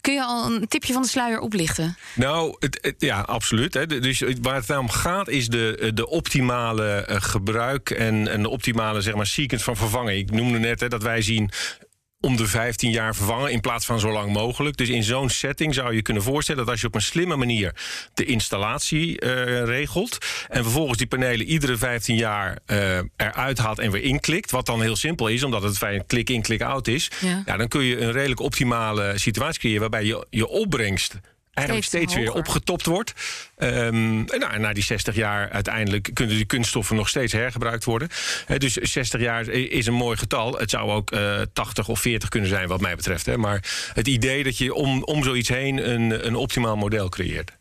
Kun 0.00 0.14
je 0.14 0.22
al 0.24 0.52
een 0.52 0.68
tipje 0.68 0.92
van 0.92 1.02
de 1.02 1.08
sluier 1.08 1.38
oplichten? 1.40 1.96
Nou, 2.14 2.56
het, 2.58 2.78
het- 2.82 2.94
ja, 2.98 3.20
absoluut. 3.20 3.74
Hè. 3.74 3.86
Dus 3.86 4.22
waar 4.42 4.54
het 4.54 4.66
nou 4.66 4.80
om 4.80 4.90
gaat 4.90 5.28
is 5.28 5.48
de, 5.48 5.90
de 5.94 6.08
optimale 6.08 6.90
eh, 6.90 7.16
gebruik 7.20 7.90
en, 7.90 8.28
en 8.28 8.42
de 8.42 8.48
optimale 8.48 9.00
zeg 9.00 9.14
maar, 9.14 9.26
sequence 9.26 9.64
van 9.64 9.76
vervangen. 9.76 10.16
Ik 10.18 10.30
noemde 10.30 10.58
net 10.58 10.80
hè, 10.80 10.88
dat 10.88 11.02
wij 11.02 11.22
zien 11.22 11.50
om 12.20 12.36
de 12.36 12.46
15 12.46 12.90
jaar 12.90 13.14
vervangen 13.14 13.52
in 13.52 13.60
plaats 13.60 13.86
van 13.86 14.00
zo 14.00 14.12
lang 14.12 14.32
mogelijk. 14.32 14.76
Dus 14.76 14.88
in 14.88 15.02
zo'n 15.02 15.28
setting 15.28 15.74
zou 15.74 15.94
je 15.94 16.02
kunnen 16.02 16.22
voorstellen 16.22 16.60
dat 16.60 16.70
als 16.70 16.80
je 16.80 16.86
op 16.86 16.94
een 16.94 17.02
slimme 17.02 17.36
manier 17.36 17.74
de 18.14 18.24
installatie 18.24 19.20
eh, 19.20 19.64
regelt 19.64 20.18
en 20.48 20.62
vervolgens 20.62 20.98
die 20.98 21.06
panelen 21.06 21.46
iedere 21.46 21.76
15 21.76 22.16
jaar 22.16 22.58
eh, 22.66 22.98
eruit 23.16 23.58
haalt 23.58 23.78
en 23.78 23.90
weer 23.90 24.02
inklikt, 24.02 24.50
wat 24.50 24.66
dan 24.66 24.82
heel 24.82 24.96
simpel 24.96 25.28
is, 25.28 25.42
omdat 25.42 25.62
het 25.62 25.76
fijn 25.78 26.06
klik 26.06 26.30
in, 26.30 26.42
klik 26.42 26.62
out 26.62 26.88
is, 26.88 27.10
Ja. 27.20 27.42
ja. 27.46 27.56
dan 27.56 27.68
kun 27.68 27.82
je 27.84 28.00
een 28.00 28.12
redelijk 28.12 28.40
optimale 28.40 29.12
situatie 29.18 29.60
creëren 29.60 29.80
waarbij 29.80 30.04
je, 30.04 30.26
je 30.30 30.48
opbrengst 30.48 31.18
eigenlijk 31.60 31.86
Steeds 31.86 32.14
weer 32.14 32.32
opgetopt 32.32 32.86
wordt. 32.86 33.14
Ehm, 33.56 33.74
en 33.74 34.38
nou, 34.38 34.58
na 34.58 34.72
die 34.72 34.82
60 34.82 35.14
jaar 35.14 35.50
uiteindelijk 35.50 36.10
kunnen 36.12 36.36
die 36.36 36.44
kunststoffen 36.44 36.96
nog 36.96 37.08
steeds 37.08 37.32
hergebruikt 37.32 37.84
worden. 37.84 38.08
Dus 38.58 38.72
60 38.72 39.20
jaar 39.20 39.48
is 39.48 39.86
een 39.86 39.94
mooi 39.94 40.16
getal. 40.16 40.58
Het 40.58 40.70
zou 40.70 40.90
ook 40.90 41.10
eh 41.10 41.40
80 41.52 41.88
of 41.88 42.00
40 42.00 42.28
kunnen 42.28 42.48
zijn 42.48 42.68
wat 42.68 42.80
mij 42.80 42.96
betreft. 42.96 43.26
Hè. 43.26 43.36
Maar 43.36 43.90
het 43.94 44.08
idee 44.08 44.44
dat 44.44 44.58
je 44.58 44.74
om, 44.74 45.02
om 45.02 45.22
zoiets 45.22 45.48
heen 45.48 45.90
een, 45.90 46.26
een 46.26 46.34
optimaal 46.34 46.76
model 46.76 47.08
creëert. 47.08 47.58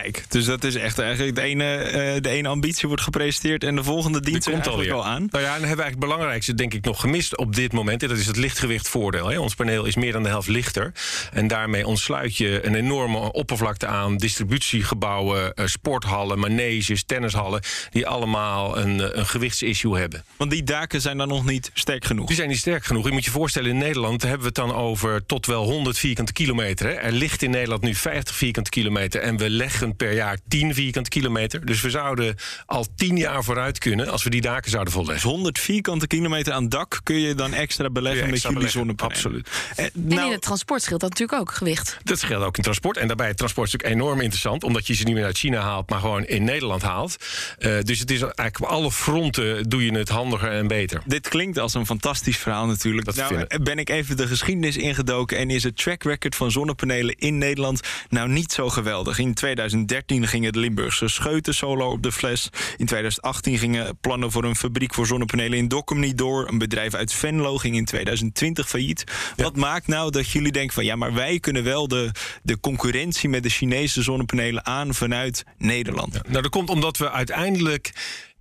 Kijk, 0.00 0.24
dus 0.28 0.44
dat 0.44 0.64
is 0.64 0.74
echt 0.74 0.98
eigenlijk 0.98 1.34
de 1.34 1.42
ene, 1.42 1.74
eh, 1.74 2.20
de 2.20 2.28
ene 2.28 2.48
ambitie 2.48 2.88
wordt 2.88 3.02
gepresenteerd 3.02 3.64
en 3.64 3.76
de 3.76 3.84
volgende 3.84 4.20
dient 4.20 4.46
er 4.46 4.52
komt 4.52 4.66
eigenlijk 4.66 4.92
alweer. 4.92 5.06
al 5.06 5.14
aan. 5.14 5.28
Nou 5.30 5.44
ja, 5.44 5.54
en 5.54 5.60
dan 5.60 5.68
hebben 5.68 5.76
we 5.76 5.82
eigenlijk 5.82 5.90
het 5.90 5.98
belangrijkste 5.98 6.54
denk 6.54 6.74
ik 6.74 6.84
nog 6.84 7.00
gemist 7.00 7.36
op 7.36 7.54
dit 7.54 7.72
moment. 7.72 8.02
En 8.02 8.08
dat 8.08 8.18
is 8.18 8.26
het 8.26 8.36
lichtgewichtvoordeel. 8.36 9.28
Hè. 9.28 9.38
Ons 9.38 9.54
paneel 9.54 9.84
is 9.84 9.96
meer 9.96 10.12
dan 10.12 10.22
de 10.22 10.28
helft 10.28 10.48
lichter. 10.48 10.92
En 11.32 11.46
daarmee 11.46 11.86
ontsluit 11.86 12.36
je 12.36 12.66
een 12.66 12.74
enorme 12.74 13.32
oppervlakte 13.32 13.86
aan 13.86 14.16
distributiegebouwen, 14.16 15.54
eh, 15.54 15.66
sporthallen, 15.66 16.38
maneges, 16.38 17.04
tennishallen. 17.04 17.62
Die 17.90 18.06
allemaal 18.06 18.78
een, 18.78 19.00
eh, 19.00 19.18
een 19.18 19.26
gewichtsissue 19.26 19.98
hebben. 19.98 20.24
Want 20.36 20.50
die 20.50 20.62
daken 20.62 21.00
zijn 21.00 21.16
dan 21.16 21.28
nog 21.28 21.44
niet 21.44 21.70
sterk 21.74 22.04
genoeg. 22.04 22.26
Die 22.26 22.36
zijn 22.36 22.48
niet 22.48 22.58
sterk 22.58 22.84
genoeg. 22.84 23.06
Je 23.06 23.12
moet 23.12 23.24
je 23.24 23.30
voorstellen, 23.30 23.70
in 23.70 23.78
Nederland 23.78 24.22
hebben 24.22 24.40
we 24.40 24.46
het 24.46 24.54
dan 24.54 24.74
over 24.74 25.26
tot 25.26 25.46
wel 25.46 25.64
100 25.64 25.98
vierkante 25.98 26.32
kilometer. 26.32 26.86
Hè. 26.86 26.92
Er 26.92 27.12
ligt 27.12 27.42
in 27.42 27.50
Nederland 27.50 27.82
nu 27.82 27.94
50 27.94 28.34
vierkante 28.34 28.70
kilometer. 28.70 29.20
En 29.20 29.36
we 29.36 29.50
leggen 29.50 29.80
per 29.90 30.12
jaar 30.12 30.38
10 30.48 30.74
vierkante 30.74 31.10
kilometer. 31.10 31.66
Dus 31.66 31.80
we 31.80 31.90
zouden 31.90 32.36
al 32.66 32.86
10 32.96 33.16
jaar 33.16 33.44
vooruit 33.44 33.78
kunnen 33.78 34.08
als 34.08 34.22
we 34.22 34.30
die 34.30 34.40
daken 34.40 34.70
zouden 34.70 34.92
volleggen. 34.92 35.30
100 35.30 35.58
vierkante 35.58 36.06
kilometer 36.06 36.52
aan 36.52 36.68
dak 36.68 37.00
kun 37.02 37.20
je 37.20 37.34
dan 37.34 37.54
extra 37.54 37.90
beleggen 37.90 38.30
met 38.30 38.42
jullie 38.42 38.68
zonnepanelen. 38.68 39.16
absoluut. 39.16 39.48
Eh, 39.76 39.84
en 39.84 39.90
nou, 39.94 40.26
in 40.26 40.32
het 40.32 40.42
transport 40.42 40.82
scheelt 40.82 41.00
dat 41.00 41.10
natuurlijk 41.10 41.40
ook 41.40 41.52
gewicht. 41.52 41.98
Dat 42.02 42.22
geldt 42.22 42.44
ook 42.44 42.56
in 42.56 42.62
transport. 42.62 42.96
En 42.96 43.06
daarbij 43.06 43.26
het 43.26 43.36
transport 43.36 43.66
is 43.66 43.72
natuurlijk 43.72 44.00
enorm 44.00 44.20
interessant. 44.20 44.64
Omdat 44.64 44.86
je 44.86 44.94
ze 44.94 45.04
niet 45.04 45.14
meer 45.14 45.24
uit 45.24 45.38
China 45.38 45.60
haalt, 45.60 45.90
maar 45.90 46.00
gewoon 46.00 46.24
in 46.24 46.44
Nederland 46.44 46.82
haalt. 46.82 47.16
Eh, 47.58 47.80
dus 47.80 47.98
het 47.98 48.10
is 48.10 48.20
eigenlijk 48.20 48.60
op 48.60 48.66
alle 48.66 48.92
fronten 48.92 49.68
doe 49.68 49.84
je 49.84 49.92
het 49.98 50.08
handiger 50.08 50.50
en 50.50 50.66
beter. 50.66 51.02
Dit 51.06 51.28
klinkt 51.28 51.58
als 51.58 51.74
een 51.74 51.86
fantastisch 51.86 52.38
verhaal 52.38 52.66
natuurlijk. 52.66 53.06
Dat 53.06 53.16
nou, 53.16 53.46
ben 53.62 53.78
ik 53.78 53.90
even 53.90 54.16
de 54.16 54.26
geschiedenis 54.26 54.76
ingedoken 54.76 55.38
en 55.38 55.50
is 55.50 55.62
het 55.62 55.76
track 55.76 56.02
record 56.02 56.36
van 56.36 56.50
zonnepanelen 56.50 57.14
in 57.18 57.38
Nederland 57.38 57.80
nou 58.08 58.28
niet 58.28 58.52
zo 58.52 58.68
geweldig. 58.68 59.18
In 59.18 59.34
2013 59.72 60.26
gingen 60.26 60.52
de 60.52 60.58
Limburgse 60.58 61.08
scheuten 61.08 61.54
solo 61.54 61.90
op 61.90 62.02
de 62.02 62.12
fles. 62.12 62.48
In 62.76 62.86
2018 62.86 63.58
gingen 63.58 63.98
plannen 64.00 64.30
voor 64.30 64.44
een 64.44 64.56
fabriek 64.56 64.94
voor 64.94 65.06
zonnepanelen 65.06 65.58
in 65.58 65.68
Dokkum 65.68 66.00
niet 66.00 66.18
door. 66.18 66.48
Een 66.48 66.58
bedrijf 66.58 66.94
uit 66.94 67.12
Venlo 67.12 67.56
ging 67.56 67.76
in 67.76 67.84
2020 67.84 68.68
failliet. 68.68 69.04
Wat 69.36 69.56
maakt 69.56 69.86
nou 69.86 70.10
dat 70.10 70.30
jullie 70.30 70.52
denken 70.52 70.74
van 70.74 70.84
ja, 70.84 70.96
maar 70.96 71.14
wij 71.14 71.40
kunnen 71.40 71.64
wel 71.64 71.88
de, 71.88 72.10
de 72.42 72.60
concurrentie 72.60 73.28
met 73.28 73.42
de 73.42 73.48
Chinese 73.48 74.02
zonnepanelen 74.02 74.66
aan 74.66 74.94
vanuit 74.94 75.44
Nederland? 75.58 76.12
Nou, 76.12 76.42
dat 76.42 76.48
komt 76.48 76.70
omdat 76.70 76.96
we 76.96 77.10
uiteindelijk 77.10 77.92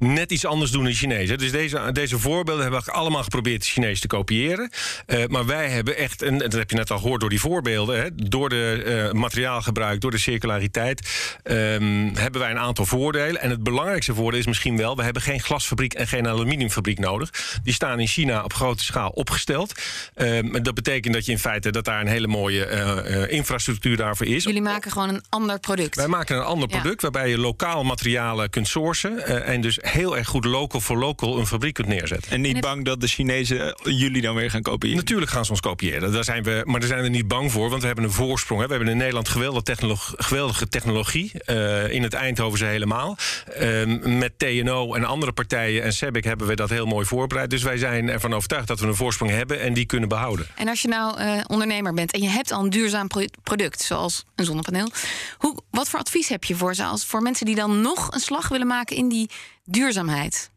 net 0.02 0.32
iets 0.32 0.46
anders 0.46 0.72
doen 0.72 0.84
dan 0.84 0.94
Chinezen. 0.94 1.38
Dus 1.38 1.52
deze, 1.52 1.90
deze 1.92 2.20
voorbeelden 2.20 2.64
hebben 2.64 2.84
we 2.86 2.92
allemaal 2.92 3.24
geprobeerd 3.24 3.62
de 3.62 3.68
Chinezen 3.68 4.02
te 4.02 4.08
kopiëren. 4.08 4.72
Uh, 5.08 5.26
maar 5.28 5.46
wij 5.46 5.70
hebben 5.70 5.98
echt, 5.98 6.22
en 6.22 6.38
dat 6.38 6.54
heb 6.54 6.70
je 6.70 6.76
net 6.76 6.92
al 6.92 7.00
gehoord 7.00 7.20
door 7.20 7.30
die 7.30 7.40
voorbeelden, 7.40 8.02
hè, 8.02 8.08
door 8.16 8.50
de 8.50 8.84
uh, 8.86 9.20
materiaalgebruik, 9.20 10.02
door 10.02 10.12
de 10.12 10.18
circulariteit, 10.18 11.10
um, 11.44 12.16
hebben 12.16 12.42
wij 12.42 12.52
een 12.52 12.60
aantal 12.60 12.86
voordelen. 12.86 13.42
En 13.42 13.50
het 13.50 13.64
belangrijkste 13.64 14.14
voordeel 14.14 14.40
is 14.40 14.46
misschien 14.46 14.78
wel, 14.78 14.96
we 14.96 15.04
hebben 15.04 15.22
geen 15.22 15.40
glasfabriek 15.42 15.94
en 15.94 16.08
geen 16.08 16.28
aluminiumfabriek 16.28 17.00
nodig. 17.00 17.60
Die 17.64 17.74
staan 17.74 18.00
in 18.00 18.08
China 18.08 18.44
op 18.44 18.54
grote 18.54 18.84
schaal 18.84 19.10
opgesteld. 19.10 19.82
Um, 20.16 20.64
dat 20.64 20.74
betekent 20.74 21.14
dat 21.14 21.26
je 21.26 21.32
in 21.32 21.40
feite 21.40 21.72
dat 21.72 21.86
daar 21.86 22.02
een 22.02 22.08
hele 22.08 22.28
mooie 22.28 22.70
uh, 23.08 23.32
infrastructuur 23.32 23.98
daarvoor 23.98 24.26
is. 24.26 24.44
Jullie 24.44 24.62
maken 24.62 24.92
gewoon 24.92 25.10
een 25.10 25.24
ander 25.30 25.60
product. 25.60 25.96
Wij 25.96 26.08
maken 26.08 26.36
een 26.36 26.44
ander 26.44 26.68
product 26.68 27.02
ja. 27.02 27.10
waarbij 27.10 27.30
je 27.30 27.38
lokaal 27.38 27.84
materialen 27.84 28.50
kunt 28.50 28.68
sourcen 28.68 29.46
en 29.46 29.62
dus 29.62 29.80
heel 29.92 30.18
erg 30.18 30.28
goed 30.28 30.46
local 30.46 30.82
voor 30.82 30.98
local 30.98 31.40
een 31.40 31.48
fabriek 31.48 31.74
kunt 31.74 31.88
neerzetten. 31.88 32.32
En 32.32 32.42
niet 32.42 32.60
bang 32.60 32.86
dat 32.86 33.02
de 33.02 33.08
Chinezen 33.08 33.76
jullie 33.84 34.22
dan 34.22 34.36
weer 34.36 34.50
gaan 34.50 34.62
kopiëren? 34.62 34.98
Natuurlijk 34.98 35.32
gaan 35.32 35.46
ze 35.46 35.52
ons 35.52 35.60
kopiëren. 35.60 36.12
Daar 36.12 36.24
zijn 36.24 36.44
we, 36.44 36.62
maar 36.66 36.80
daar 36.80 36.90
zijn 36.90 37.02
we 37.02 37.10
niet 37.10 37.28
bang 37.28 37.52
voor, 37.52 37.70
want 37.70 37.82
we 37.82 37.88
hebben 37.88 38.06
een 38.06 38.12
voorsprong. 38.12 38.62
Hè. 38.62 38.68
We 38.68 38.74
hebben 38.74 38.92
in 38.92 38.98
Nederland 38.98 39.30
geweldige, 39.30 39.64
technologie, 39.64 40.16
geweldige 40.18 40.68
technologie. 40.68 41.32
Uh, 41.46 41.92
in 41.92 42.04
het 42.04 42.14
Eindhovense 42.14 42.66
helemaal. 42.66 43.18
Uh, 43.62 44.18
met 44.20 44.40
TNO 44.40 44.94
en 44.94 45.04
andere 45.04 45.32
partijen 45.32 45.84
en 45.84 45.94
SEBIC 45.94 46.24
hebben 46.24 46.48
we 46.48 46.56
dat 46.56 46.70
heel 46.70 46.86
mooi 46.86 47.06
voorbereid. 47.06 47.50
Dus 47.50 47.64
wij 47.64 47.78
zijn 47.78 48.10
ervan 48.10 48.34
overtuigd 48.34 48.68
dat 48.68 48.80
we 48.80 48.88
een 48.88 48.96
voorsprong 48.96 49.32
hebben 49.32 49.60
en 49.60 49.74
die 49.74 49.86
kunnen 49.86 50.10
behouden. 50.10 50.48
En 50.56 50.68
als 50.68 50.82
je 50.82 50.88
nou 50.88 51.22
uh, 51.22 51.42
ondernemer 51.48 51.94
bent 51.94 52.12
en 52.12 52.22
je 52.22 52.30
hebt 52.30 52.52
al 52.52 52.64
een 52.64 52.70
duurzaam 52.70 53.08
product, 53.44 53.82
zoals 53.82 54.26
een 54.36 54.46
zonnepaneel. 54.46 54.92
Hoe, 55.38 55.58
wat 55.72 55.90
voor 55.90 56.00
advies 56.00 56.30
heb 56.30 56.44
je 56.44 56.56
voor 56.56 56.76
ze 56.76 56.84
als 56.84 57.06
voor 57.06 57.22
mensen 57.22 57.46
die 57.46 57.56
dan 57.56 57.82
nog 57.82 58.14
een 58.14 58.20
slag 58.20 58.48
willen 58.48 58.68
maken 58.68 58.96
in 58.96 59.10
die 59.10 59.30
duurzaamheid? 59.74 60.52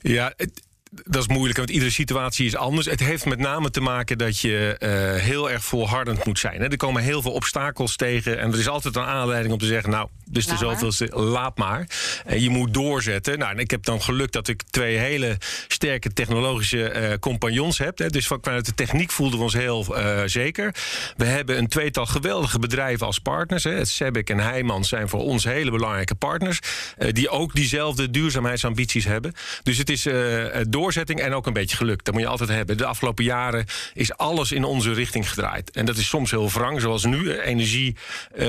Ja, 0.00 0.32
het, 0.36 0.62
dat 0.92 1.22
is 1.22 1.28
moeilijk, 1.28 1.58
want 1.58 1.70
iedere 1.70 1.90
situatie 1.90 2.46
is 2.46 2.56
anders. 2.56 2.86
Het 2.86 3.00
heeft 3.00 3.24
met 3.24 3.38
name 3.38 3.70
te 3.70 3.80
maken 3.80 4.18
dat 4.18 4.38
je 4.38 4.76
uh, 4.78 5.22
heel 5.22 5.50
erg 5.50 5.64
volhardend 5.64 6.24
moet 6.24 6.38
zijn. 6.38 6.60
Hè. 6.60 6.68
Er 6.68 6.76
komen 6.76 7.02
heel 7.02 7.22
veel 7.22 7.32
obstakels 7.32 7.96
tegen. 7.96 8.38
En 8.38 8.52
er 8.52 8.58
is 8.58 8.68
altijd 8.68 8.96
een 8.96 9.02
aanleiding 9.02 9.52
om 9.52 9.58
te 9.58 9.66
zeggen... 9.66 9.90
nou, 9.90 10.08
dus 10.24 10.46
de 10.46 10.56
zoveelste, 10.56 11.08
laat 11.14 11.58
maar. 11.58 11.86
En 12.24 12.42
je 12.42 12.50
moet 12.50 12.74
doorzetten. 12.74 13.38
Nou, 13.38 13.52
en 13.52 13.58
ik 13.58 13.70
heb 13.70 13.84
dan 13.84 14.02
geluk 14.02 14.32
dat 14.32 14.48
ik 14.48 14.62
twee 14.70 14.96
hele 14.96 15.36
sterke 15.68 16.12
technologische 16.12 16.94
uh, 16.94 17.18
compagnons 17.20 17.78
heb. 17.78 17.98
Hè. 17.98 18.08
Dus 18.08 18.26
vanuit 18.26 18.66
de 18.66 18.74
techniek 18.74 19.10
voelden 19.10 19.38
we 19.38 19.44
ons 19.44 19.54
heel 19.54 19.98
uh, 19.98 20.20
zeker. 20.24 20.74
We 21.16 21.24
hebben 21.24 21.58
een 21.58 21.68
tweetal 21.68 22.06
geweldige 22.06 22.58
bedrijven 22.58 23.06
als 23.06 23.18
partners. 23.18 23.64
Hè. 23.64 23.70
Het 23.70 23.88
Sebek 23.88 24.30
en 24.30 24.38
Heijmans 24.38 24.88
zijn 24.88 25.08
voor 25.08 25.20
ons 25.20 25.44
hele 25.44 25.70
belangrijke 25.70 26.14
partners. 26.14 26.58
die 27.08 27.28
ook 27.28 27.54
diezelfde 27.54 28.10
duurzaamheidsambities 28.10 29.04
hebben. 29.04 29.32
Dus 29.62 29.78
het 29.78 29.90
is 29.90 30.06
door 30.68 30.81
doorzetting 30.82 31.20
en 31.20 31.34
ook 31.34 31.46
een 31.46 31.52
beetje 31.52 31.76
geluk. 31.76 32.04
Dat 32.04 32.14
moet 32.14 32.22
je 32.22 32.28
altijd 32.28 32.48
hebben. 32.48 32.76
De 32.76 32.86
afgelopen 32.86 33.24
jaren 33.24 33.66
is 33.94 34.16
alles 34.16 34.52
in 34.52 34.64
onze 34.64 34.92
richting 34.92 35.28
gedraaid. 35.28 35.70
En 35.70 35.86
dat 35.86 35.96
is 35.96 36.08
soms 36.08 36.30
heel 36.30 36.50
wrang, 36.50 36.80
zoals 36.80 37.04
nu. 37.04 37.38
Energie, 37.38 37.96
uh, 38.36 38.46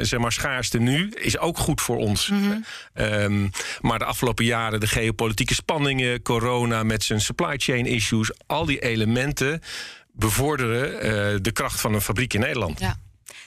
zeg 0.00 0.18
maar, 0.18 0.32
schaarste 0.32 0.78
nu, 0.78 1.10
is 1.10 1.38
ook 1.38 1.58
goed 1.58 1.80
voor 1.80 1.96
ons. 1.96 2.28
Mm 2.28 2.42
-hmm. 2.42 2.64
um, 2.94 3.50
maar 3.80 3.98
de 3.98 4.04
afgelopen 4.04 4.44
jaren, 4.44 4.80
de 4.80 4.86
geopolitieke 4.86 5.54
spanningen, 5.54 6.22
corona 6.22 6.82
met 6.82 7.04
zijn 7.04 7.20
supply 7.20 7.54
chain 7.56 7.86
issues, 7.86 8.32
al 8.46 8.64
die 8.64 8.78
elementen 8.78 9.60
bevorderen 10.12 10.94
uh, 10.94 11.38
de 11.42 11.52
kracht 11.52 11.80
van 11.80 11.94
een 11.94 12.00
fabriek 12.00 12.34
in 12.34 12.40
Nederland. 12.40 12.80
Ja. 12.80 12.96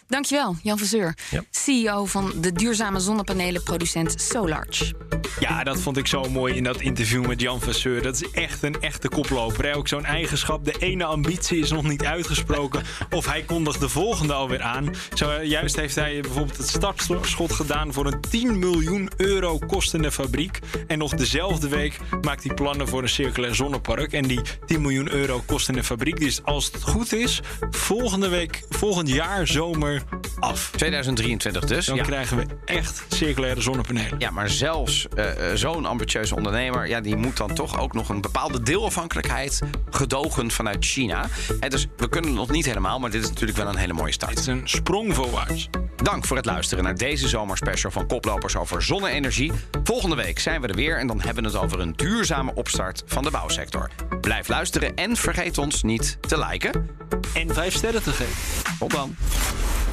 Dankjewel, 0.08 0.56
Jan 0.63 0.78
Verzeur. 0.78 1.18
Ja. 1.32 1.44
CEO 1.52 2.06
van 2.06 2.34
de 2.41 2.52
duurzame 2.52 3.00
zonnepanelenproducent 3.00 4.22
Solarge. 4.22 4.94
Ja, 5.39 5.63
dat 5.63 5.82
vond 5.82 5.98
ik 5.98 6.08
zo 6.08 6.24
mooi 6.30 6.56
in 6.56 6.63
dat 6.63 6.82
interview 6.82 7.26
met 7.26 7.41
Jan 7.41 7.60
Verzeur. 7.62 8.02
Dat 8.02 8.22
is 8.22 8.32
echt 8.32 8.63
een 8.63 8.82
echte 8.82 9.10
koploper. 9.10 9.65
Hè? 9.65 9.76
Ook 9.76 9.88
zo'n 9.88 10.06
eigenschap. 10.06 10.65
De 10.65 10.76
ene 10.80 11.06
ambitie 11.06 11.60
is 11.60 11.72
nog 11.72 11.84
niet 11.84 12.06
uitgesproken. 12.06 12.84
of 13.10 13.26
hij 13.26 13.44
kondigt 13.44 13.80
de 13.80 13.89
volgende 13.89 14.34
alweer 14.34 14.62
aan. 14.62 14.89
Zo, 15.13 15.44
juist 15.44 15.76
heeft 15.76 15.96
hij 15.96 16.20
bijvoorbeeld 16.22 16.58
het 16.58 16.68
startschot 16.68 17.54
gedaan 17.54 17.94
voor 17.94 18.06
een 18.06 18.22
10 18.30 18.60
miljoen 18.60 19.10
euro 19.18 19.58
kostende 19.58 20.12
fabriek. 20.12 20.60
En 20.88 20.98
nog 20.98 21.13
dezelfde 21.13 21.68
week 21.68 22.00
maakt 22.22 22.44
hij 22.44 22.54
plannen 22.54 22.88
voor 22.88 23.02
een 23.02 23.10
circulair 23.10 23.56
zonnepark. 23.56 24.13
En 24.13 24.24
die 24.28 24.41
10 24.65 24.82
miljoen 24.82 25.12
euro 25.12 25.44
kostende 25.46 25.84
fabriek, 25.84 26.18
die 26.18 26.28
is 26.28 26.44
als 26.44 26.65
het 26.65 26.84
goed 26.84 27.13
is, 27.13 27.41
volgende 27.72 28.28
week, 28.28 28.63
volgend 28.70 29.10
jaar 29.10 29.48
zomer 29.48 29.94
af. 30.39 30.71
2023 30.76 31.65
dus. 31.65 31.86
Dan 31.86 31.95
ja. 31.95 32.04
krijgen 32.04 32.38
we 32.38 32.45
echt 32.65 33.06
circulaire 33.08 33.62
zonnepanelen. 33.62 34.19
Ja, 34.19 34.32
maar 34.32 34.50
zelfs 34.50 35.08
uh, 35.15 35.26
zo'n 35.54 35.86
ambitieuze 35.86 36.36
ondernemer... 36.36 36.88
Ja, 36.88 37.02
die 37.02 37.15
moet 37.15 37.38
dan 37.38 37.54
toch 37.54 37.80
ook 37.80 37.93
nog 37.93 38.10
een 38.10 38.21
bepaalde 38.21 38.62
deelafhankelijkheid... 38.63 39.62
gedogen 39.89 40.52
vanuit 40.52 40.86
China. 40.86 41.28
En 41.60 41.69
dus 41.69 41.88
we 41.98 42.10
kunnen 42.10 42.30
het 42.30 42.39
nog 42.39 42.52
niet 42.52 42.65
helemaal... 42.65 43.00
maar 43.00 43.12
dit 43.12 43.24
is 43.24 43.30
natuurlijk 43.30 43.58
wel 43.58 43.67
een 43.67 43.78
hele 43.78 43.93
mooie 43.93 44.12
start. 44.12 44.32
Het 44.32 44.39
is 44.39 44.48
een 44.48 44.62
sprong 44.63 45.15
voorwaarts. 45.15 45.69
Dank 45.95 46.26
voor 46.26 46.38
het 46.38 46.45
luisteren 46.45 46.84
naar 46.84 46.95
deze 46.95 47.28
zomerspecial 47.28 47.91
van 47.91 48.08
Koplopers 48.08 48.56
over 48.56 48.84
zonne-energie. 48.84 49.52
Volgende 49.84 50.15
week 50.15 50.39
zijn 50.39 50.62
we 50.62 50.67
er 50.67 50.76
weer 50.76 51.00
en 51.00 51.08
dan 51.08 51.21
hebben 51.21 51.43
we 51.43 51.50
het 51.50 51.58
over 51.58 51.80
een 51.80 51.93
duurzame 51.95 52.54
opstart 52.56 53.04
van 53.06 53.24
de 53.24 53.32
bouwsector. 53.32 53.89
Blijf 54.21 54.48
luisteren 54.48 54.95
en 54.95 55.15
vergeet 55.15 55.58
ons 55.58 55.84
niet 55.84 56.17
te 56.21 56.39
liken. 56.39 56.89
En 57.34 57.54
vijf 57.54 57.74
sterren 57.74 58.04
te 58.04 58.12
geven. 58.12 58.78
Tot 58.80 58.91
dan. 58.91 59.15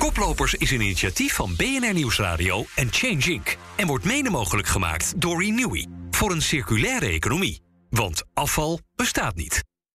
Koplopers 0.02 0.54
is 0.54 0.70
een 0.70 0.80
initiatief 0.80 1.34
van 1.34 1.56
BNR 1.56 1.92
Nieuwsradio 1.92 2.64
en 2.74 2.92
Change 2.92 3.32
Inc. 3.32 3.56
En 3.76 3.86
wordt 3.86 4.04
mede 4.04 4.30
mogelijk 4.30 4.68
gemaakt 4.68 5.20
door 5.20 5.42
Renewy. 5.42 5.86
Voor 6.10 6.30
een 6.30 6.42
circulaire 6.42 7.06
economie. 7.06 7.60
Want 7.90 8.22
afval 8.34 8.80
bestaat 8.94 9.34
niet. 9.34 9.71